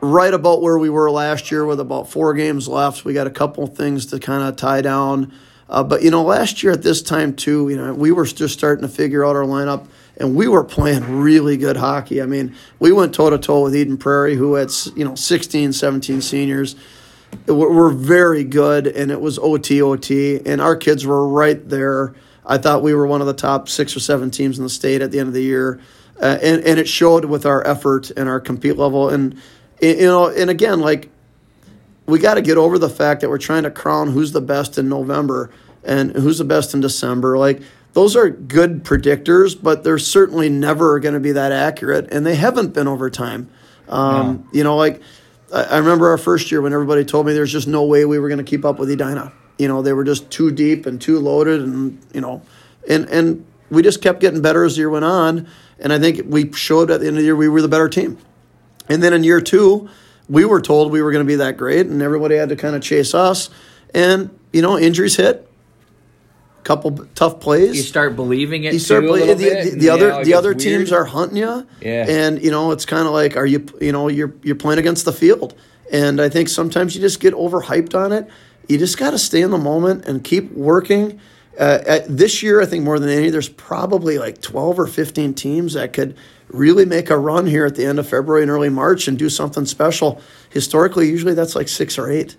right 0.03 0.35
about 0.35 0.61
where 0.61 0.77
we 0.77 0.90
were 0.90 1.11
last 1.11 1.51
year 1.51 1.64
with 1.64 1.79
about 1.79 2.11
four 2.11 2.35
games 2.35 2.66
left. 2.66 3.05
We 3.05 3.14
got 3.14 3.29
a 3.29 3.31
couple 3.31 3.66
things 3.68 4.07
to 4.07 4.18
kind 4.18 4.42
of 4.42 4.57
tie 4.57 4.83
down. 4.83 5.33
Uh, 5.68 5.85
but, 5.85 6.03
you 6.03 6.11
know, 6.11 6.25
last 6.25 6.62
year 6.62 6.73
at 6.73 6.83
this 6.83 7.01
time, 7.03 7.35
too, 7.35 7.68
you 7.68 7.77
know, 7.77 7.95
we 7.95 8.11
were 8.11 8.27
just 8.27 8.53
starting 8.53 8.83
to 8.83 8.92
figure 8.92 9.25
out 9.25 9.37
our 9.37 9.45
lineup 9.45 9.87
and 10.16 10.35
we 10.35 10.49
were 10.49 10.64
playing 10.64 11.21
really 11.21 11.57
good 11.57 11.77
hockey. 11.77 12.21
I 12.21 12.27
mean, 12.27 12.55
we 12.81 12.92
went 12.92 13.14
toe 13.14 13.31
to 13.31 13.38
toe 13.38 13.62
with 13.62 13.77
Eden 13.77 13.97
Prairie, 13.97 14.35
who 14.35 14.55
had, 14.55 14.71
you 14.97 15.05
know, 15.05 15.14
16, 15.14 15.73
17 15.73 16.21
seniors. 16.21 16.75
We're 17.47 17.90
very 17.90 18.45
good, 18.45 18.87
and 18.87 19.11
it 19.11 19.21
was 19.21 19.38
OT, 19.38 19.83
OT, 19.83 20.40
and 20.47 20.61
our 20.61 20.77
kids 20.77 21.05
were 21.07 21.27
right 21.27 21.68
there. 21.68 22.14
I 22.47 22.59
thought 22.59 22.83
we 22.83 22.95
were 22.95 23.07
one 23.07 23.21
of 23.21 23.27
the 23.27 23.35
top 23.35 23.68
six 23.68 23.97
or 23.97 24.01
seven 24.01 24.31
teams 24.31 24.59
in 24.59 24.64
the 24.64 24.71
state 24.71 25.01
at 25.03 25.11
the 25.11 25.18
end 25.18 25.29
of 25.29 25.35
the 25.35 25.42
year. 25.42 25.81
Uh, 26.21 26.38
and, 26.40 26.62
and 26.62 26.79
it 26.79 26.88
showed 26.88 27.25
with 27.25 27.47
our 27.47 27.66
effort 27.66 28.11
and 28.11 28.29
our 28.29 28.40
compete 28.40 28.77
level. 28.77 29.09
And 29.09 29.40
you 29.81 30.07
know, 30.07 30.29
and 30.29 30.51
again, 30.51 30.81
like 30.81 31.11
we 32.07 32.18
got 32.18 32.35
to 32.35 32.42
get 32.42 32.57
over 32.57 32.79
the 32.79 32.88
fact 32.88 33.21
that 33.21 33.31
we're 33.31 33.38
trying 33.38 33.64
to 33.64 33.71
crown 33.71 34.12
who's 34.12 34.33
the 34.33 34.40
best 34.40 34.79
in 34.79 34.88
November 34.88 35.51
and 35.83 36.12
who's 36.12 36.38
the 36.38 36.45
best 36.45 36.75
in 36.75 36.81
December. 36.81 37.38
Like 37.38 37.62
those 37.92 38.14
are 38.14 38.31
good 38.31 38.85
predictors, 38.85 39.61
but 39.61 39.83
they're 39.83 39.99
certainly 39.99 40.49
never 40.49 41.01
going 41.01 41.14
to 41.14 41.21
be 41.21 41.33
that 41.33 41.53
accurate, 41.53 42.12
and 42.12 42.25
they 42.25 42.37
haven't 42.37 42.73
been 42.73 42.88
over 42.88 43.11
time. 43.11 43.51
Um, 43.88 44.49
You 44.53 44.64
know, 44.64 44.77
like 44.77 45.03
I, 45.52 45.78
remember 45.78 46.08
our 46.08 46.18
first 46.18 46.50
year 46.50 46.62
when 46.62 46.72
everybody 46.72 47.04
told 47.04 47.26
me 47.26 47.34
there's 47.34 47.52
just 47.52 47.68
no 47.68 47.84
way 47.84 48.04
we 48.04 48.18
were 48.18 48.28
going 48.28 48.38
to 48.38 48.44
keep 48.44 48.64
up 48.64 48.78
with 48.78 48.90
Edina. 48.90 49.32
You 49.58 49.68
know, 49.68 49.82
they 49.82 49.92
were 49.92 50.04
just 50.04 50.30
too 50.30 50.50
deep 50.50 50.86
and 50.86 51.00
too 51.00 51.18
loaded, 51.18 51.60
and 51.60 52.00
you 52.14 52.20
know, 52.20 52.42
and 52.88 53.08
and 53.10 53.44
we 53.70 53.82
just 53.82 54.00
kept 54.00 54.20
getting 54.20 54.40
better 54.40 54.64
as 54.64 54.74
the 54.74 54.80
year 54.80 54.90
went 54.90 55.04
on. 55.04 55.46
And 55.78 55.92
I 55.92 55.98
think 55.98 56.22
we 56.26 56.52
showed 56.52 56.90
at 56.90 57.00
the 57.00 57.06
end 57.06 57.16
of 57.16 57.20
the 57.20 57.24
year 57.24 57.36
we 57.36 57.48
were 57.48 57.60
the 57.60 57.68
better 57.68 57.88
team. 57.88 58.18
And 58.88 59.02
then 59.02 59.12
in 59.12 59.24
year 59.24 59.40
two, 59.40 59.88
we 60.28 60.44
were 60.44 60.60
told 60.60 60.90
we 60.90 61.02
were 61.02 61.12
going 61.12 61.24
to 61.24 61.28
be 61.28 61.36
that 61.36 61.58
great, 61.58 61.86
and 61.86 62.00
everybody 62.00 62.36
had 62.36 62.48
to 62.48 62.56
kind 62.56 62.74
of 62.74 62.82
chase 62.82 63.14
us. 63.14 63.50
And 63.94 64.30
you 64.54 64.62
know, 64.62 64.78
injuries 64.78 65.16
hit, 65.16 65.48
couple 66.64 67.07
tough 67.14 67.40
plays. 67.40 67.77
You 67.77 67.83
start 67.83 68.16
believing 68.16 68.64
it. 68.64 68.72
You 68.72 68.79
start 68.79 69.05
believing 69.05 69.37
the, 69.38 69.70
the, 69.70 69.79
the 69.79 69.88
other 69.90 70.25
the 70.25 70.35
other 70.35 70.51
weird. 70.51 70.61
teams 70.61 70.92
are 70.92 71.05
hunting 71.05 71.38
you. 71.38 71.66
Yeah. 71.81 72.07
And 72.09 72.42
you 72.42 72.51
know, 72.51 72.70
it's 72.72 72.87
kind 72.87 73.07
of 73.07 73.12
like, 73.12 73.37
are 73.37 73.46
you 73.46 73.66
you 73.81 73.92
know 73.92 74.09
you're 74.09 74.35
you're 74.42 74.57
playing 74.57 74.79
against 74.79 75.05
the 75.05 75.12
field, 75.12 75.55
and 75.92 76.20
I 76.20 76.29
think 76.29 76.48
sometimes 76.48 76.94
you 76.94 77.01
just 77.01 77.20
get 77.20 77.35
overhyped 77.35 77.94
on 77.94 78.12
it. 78.12 78.29
You 78.68 78.79
just 78.79 78.96
got 78.96 79.11
to 79.11 79.18
stay 79.18 79.42
in 79.42 79.51
the 79.51 79.59
moment 79.59 80.05
and 80.07 80.22
keep 80.22 80.53
working. 80.53 81.20
uh, 81.59 82.01
this 82.09 82.42
year, 82.42 82.62
I 82.62 82.66
think 82.66 82.85
more 82.85 82.98
than 82.98 83.11
any, 83.11 83.29
there's 83.29 83.48
probably 83.48 84.18
like 84.18 84.40
12 84.40 84.79
or 84.79 84.87
15 84.87 85.35
teams 85.35 85.75
that 85.75 85.92
could 85.92 86.16
really 86.48 86.87
make 86.87 87.11
a 87.11 87.18
run 87.18 87.46
here 87.46 87.66
at 87.66 87.75
the 87.75 87.85
end 87.85 87.98
of 87.98 88.09
February 88.09 88.42
and 88.42 88.51
early 88.51 88.68
March 88.70 89.09
and 89.09 89.18
do 89.18 89.29
something 89.29 89.66
special. 89.66 90.20
Historically, 90.51 91.09
usually 91.09 91.35
that's 91.35 91.55
like 91.55 91.68
six 91.68 91.98
or 91.98 92.11
eight. 92.11 92.37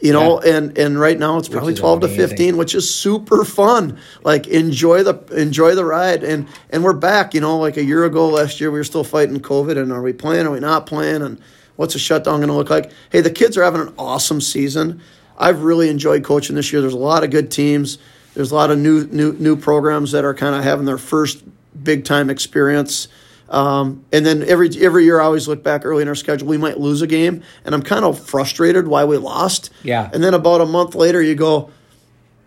You 0.00 0.14
know, 0.14 0.42
yeah. 0.42 0.56
and 0.56 0.78
and 0.78 0.98
right 0.98 1.18
now 1.18 1.36
it's 1.36 1.48
probably 1.48 1.74
twelve 1.74 2.02
amazing. 2.02 2.20
to 2.20 2.28
fifteen, 2.28 2.56
which 2.56 2.74
is 2.74 2.92
super 2.92 3.44
fun. 3.44 3.98
Like 4.22 4.46
enjoy 4.46 5.02
the 5.02 5.14
enjoy 5.38 5.74
the 5.74 5.84
ride, 5.84 6.24
and 6.24 6.48
and 6.70 6.82
we're 6.82 6.94
back. 6.94 7.34
You 7.34 7.42
know, 7.42 7.58
like 7.58 7.76
a 7.76 7.84
year 7.84 8.04
ago, 8.04 8.28
last 8.28 8.60
year 8.60 8.70
we 8.70 8.78
were 8.78 8.84
still 8.84 9.04
fighting 9.04 9.40
COVID, 9.40 9.76
and 9.76 9.92
are 9.92 10.00
we 10.00 10.14
playing? 10.14 10.46
Are 10.46 10.50
we 10.50 10.60
not 10.60 10.86
playing? 10.86 11.20
And 11.20 11.38
what's 11.76 11.94
a 11.94 11.98
shutdown 11.98 12.38
going 12.38 12.48
to 12.48 12.54
look 12.54 12.70
like? 12.70 12.92
Hey, 13.10 13.20
the 13.20 13.30
kids 13.30 13.58
are 13.58 13.62
having 13.62 13.82
an 13.82 13.92
awesome 13.98 14.40
season. 14.40 15.02
I've 15.36 15.62
really 15.62 15.90
enjoyed 15.90 16.24
coaching 16.24 16.56
this 16.56 16.72
year. 16.72 16.80
There's 16.80 16.94
a 16.94 16.98
lot 16.98 17.22
of 17.22 17.30
good 17.30 17.50
teams. 17.50 17.98
There's 18.34 18.52
a 18.52 18.54
lot 18.54 18.70
of 18.70 18.78
new 18.78 19.06
new 19.06 19.34
new 19.34 19.56
programs 19.56 20.12
that 20.12 20.24
are 20.24 20.34
kind 20.34 20.54
of 20.54 20.64
having 20.64 20.86
their 20.86 20.98
first 20.98 21.42
big 21.82 22.04
time 22.04 22.30
experience. 22.30 23.08
Um, 23.50 24.04
and 24.12 24.24
then 24.24 24.44
every 24.44 24.70
every 24.80 25.04
year, 25.04 25.20
I 25.20 25.24
always 25.24 25.48
look 25.48 25.62
back 25.62 25.84
early 25.84 26.02
in 26.02 26.08
our 26.08 26.14
schedule. 26.14 26.46
We 26.46 26.56
might 26.56 26.78
lose 26.78 27.02
a 27.02 27.06
game, 27.06 27.42
and 27.64 27.74
I'm 27.74 27.82
kind 27.82 28.04
of 28.04 28.18
frustrated 28.18 28.86
why 28.86 29.04
we 29.04 29.16
lost. 29.16 29.70
Yeah. 29.82 30.08
And 30.12 30.22
then 30.22 30.34
about 30.34 30.60
a 30.60 30.66
month 30.66 30.94
later, 30.94 31.20
you 31.20 31.34
go, 31.34 31.70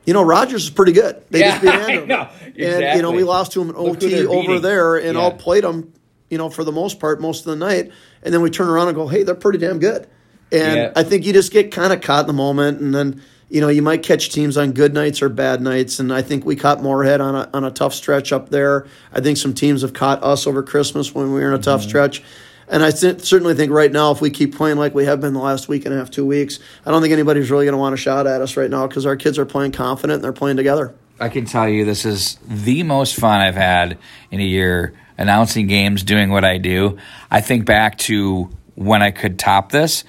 you 0.06 0.14
know, 0.14 0.24
Rogers 0.24 0.64
is 0.64 0.70
pretty 0.70 0.94
good. 0.94 1.22
They 1.30 1.42
yeah, 1.42 1.52
just 1.60 1.62
beat 1.62 1.74
Andover. 1.74 2.06
know. 2.08 2.22
Exactly. 2.22 2.66
And 2.66 2.96
you 2.96 3.02
know, 3.02 3.12
we 3.12 3.24
lost 3.24 3.52
to 3.54 3.62
him 3.62 3.70
in 3.70 3.76
OT 3.76 4.26
over 4.26 4.60
there, 4.60 4.96
and 4.96 5.16
yeah. 5.16 5.22
all 5.22 5.32
played 5.32 5.64
them. 5.64 5.94
You 6.30 6.38
know, 6.38 6.50
for 6.50 6.64
the 6.64 6.72
most 6.72 7.00
part, 7.00 7.22
most 7.22 7.46
of 7.46 7.52
the 7.52 7.56
night, 7.58 7.92
and 8.24 8.34
then 8.34 8.42
we 8.42 8.50
turn 8.50 8.70
around 8.70 8.88
and 8.88 8.96
go, 8.96 9.08
"Hey, 9.08 9.24
they're 9.24 9.36
pretty 9.36 9.60
damn 9.60 9.80
good." 9.80 10.08
And 10.52 10.76
yeah. 10.78 10.92
I 10.96 11.04
think 11.04 11.26
you 11.26 11.34
just 11.34 11.52
get 11.52 11.72
kind 11.72 11.92
of 11.92 12.02
caught 12.02 12.22
in 12.22 12.28
the 12.28 12.34
moment, 12.34 12.80
and 12.80 12.96
then 12.96 13.22
you 13.54 13.62
know, 13.62 13.68
you 13.68 13.84
might 13.84 14.02
catch 14.02 14.30
teams 14.30 14.58
on 14.58 14.72
good 14.72 14.96
nights 14.96 15.22
or 15.22 15.30
bad 15.30 15.62
nights. 15.62 16.00
And 16.00 16.12
I 16.12 16.24
think 16.24 16.44
we 16.44 16.56
caught 16.56 16.82
Moorhead 16.82 17.22
on 17.22 17.36
a, 17.36 17.48
on 17.54 17.64
a 17.64 17.70
tough 17.70 17.94
stretch 17.94 18.34
up 18.34 18.50
there. 18.50 18.88
I 19.14 19.22
think 19.22 19.38
some 19.38 19.54
teams 19.54 19.84
have 19.84 19.94
caught 19.94 20.24
us 20.24 20.48
over 20.48 20.64
Christmas 20.64 21.14
when 21.14 21.32
we 21.32 21.40
were 21.40 21.50
in 21.50 21.54
a 21.54 21.62
tough 21.62 21.82
mm-hmm. 21.82 21.90
stretch. 21.90 22.24
And 22.68 22.82
I 22.82 22.90
certainly 22.90 23.54
think 23.54 23.72
right 23.72 23.92
now, 23.92 24.10
if 24.10 24.22
we 24.22 24.32
keep 24.32 24.56
playing 24.56 24.78
like 24.78 24.96
we 24.96 25.06
have 25.06 25.22
been 25.22 25.34
the 25.34 25.40
last 25.40 25.68
week 25.68 25.86
and 25.86 25.94
a 25.94 25.98
half, 26.00 26.10
two 26.10 26.26
weeks, 26.26 26.58
I 26.84 26.90
don't 26.90 27.04
think 27.04 27.14
anybody's 27.14 27.52
really 27.52 27.66
going 27.66 27.74
to 27.74 27.78
want 27.78 27.94
a 27.94 27.98
shot 27.98 28.26
at 28.26 28.42
us 28.42 28.58
right 28.58 28.72
now 28.72 28.88
because 28.88 29.06
our 29.06 29.16
kids 29.16 29.38
are 29.38 29.46
playing 29.46 29.74
confident 29.74 30.16
and 30.16 30.24
they're 30.24 30.34
playing 30.34 30.58
together. 30.58 30.96
I 31.20 31.30
can 31.30 31.46
tell 31.46 31.70
you 31.70 31.86
this 31.86 32.06
is 32.06 32.40
the 32.48 32.82
most 32.82 33.16
fun 33.18 33.40
I've 33.40 33.54
had 33.54 34.00
in 34.32 34.40
a 34.40 34.44
year 34.44 34.96
announcing 35.16 35.68
games, 35.68 36.02
doing 36.02 36.32
what 36.32 36.44
I 36.44 36.58
do. 36.58 36.98
I 37.30 37.42
think 37.42 37.66
back 37.66 38.00
to 38.00 38.50
when 38.74 39.04
I 39.04 39.12
could 39.12 39.38
top 39.38 39.72
this, 39.72 40.06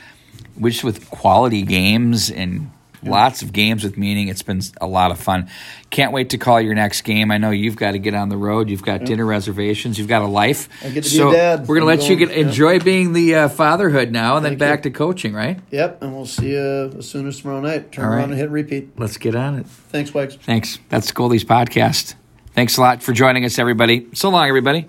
which 0.55 0.83
with 0.83 1.11
quality 1.11 1.61
games 1.61 2.31
and 2.31 2.71
Lots 3.05 3.43
of 3.43 3.53
games 3.53 3.85
with 3.85 3.97
meaning. 3.97 4.29
It's 4.29 4.43
been 4.43 4.61
a 4.81 4.87
lot 4.87 5.11
of 5.11 5.19
fun. 5.19 5.49
Can't 5.91 6.13
wait 6.13 6.31
to 6.31 6.39
call 6.39 6.61
your 6.61 6.75
next 6.75 7.03
game. 7.03 7.31
I 7.31 7.39
know 7.39 7.51
you've 7.51 7.77
got 7.77 7.93
to 7.93 7.99
get 7.99 8.15
on 8.15 8.29
the 8.29 8.37
road. 8.37 8.69
You've 8.71 8.83
got 8.83 9.05
dinner 9.05 9.25
reservations. 9.25 9.99
You've 9.99 10.09
got 10.09 10.23
a 10.23 10.27
life. 10.27 10.69
I 10.83 10.91
get 10.91 11.05
to 11.05 11.11
so 11.11 11.31
be 11.31 11.37
a 11.37 11.39
dad. 11.39 11.69
We're 11.69 11.81
going 11.81 11.97
to 11.97 12.03
let 12.03 12.11
you 12.11 12.17
get 12.17 12.31
enjoy 12.31 12.81
being 12.81 13.13
the 13.13 13.35
uh, 13.35 13.49
fatherhood 13.49 14.11
now, 14.11 14.37
and 14.37 14.45
Thank 14.45 14.59
then 14.59 14.69
back 14.69 14.85
you. 14.85 14.91
to 14.91 14.97
coaching, 14.99 15.35
right? 15.35 15.61
Yep, 15.71 16.03
and 16.03 16.15
we'll 16.15 16.27
see 16.27 16.53
you 16.53 16.93
as 16.99 17.09
soon 17.09 17.27
as 17.27 17.41
tomorrow 17.41 17.61
night. 17.61 17.93
Turn 17.93 18.05
around 18.05 18.31
and 18.31 18.39
hit 18.39 18.51
repeat. 18.51 18.99
Let's 18.99 19.17
get 19.17 19.35
on 19.35 19.57
it. 19.57 19.67
Thanks, 19.67 20.13
Wags. 20.13 20.37
Thanks. 20.37 20.79
That's 20.89 21.11
Goldie's 21.13 21.45
podcast. 21.45 22.15
Thanks 22.55 22.77
a 22.77 22.81
lot 22.81 23.03
for 23.03 23.13
joining 23.13 23.45
us, 23.45 23.59
everybody. 23.59 24.09
So 24.15 24.31
long, 24.31 24.49
everybody. 24.49 24.89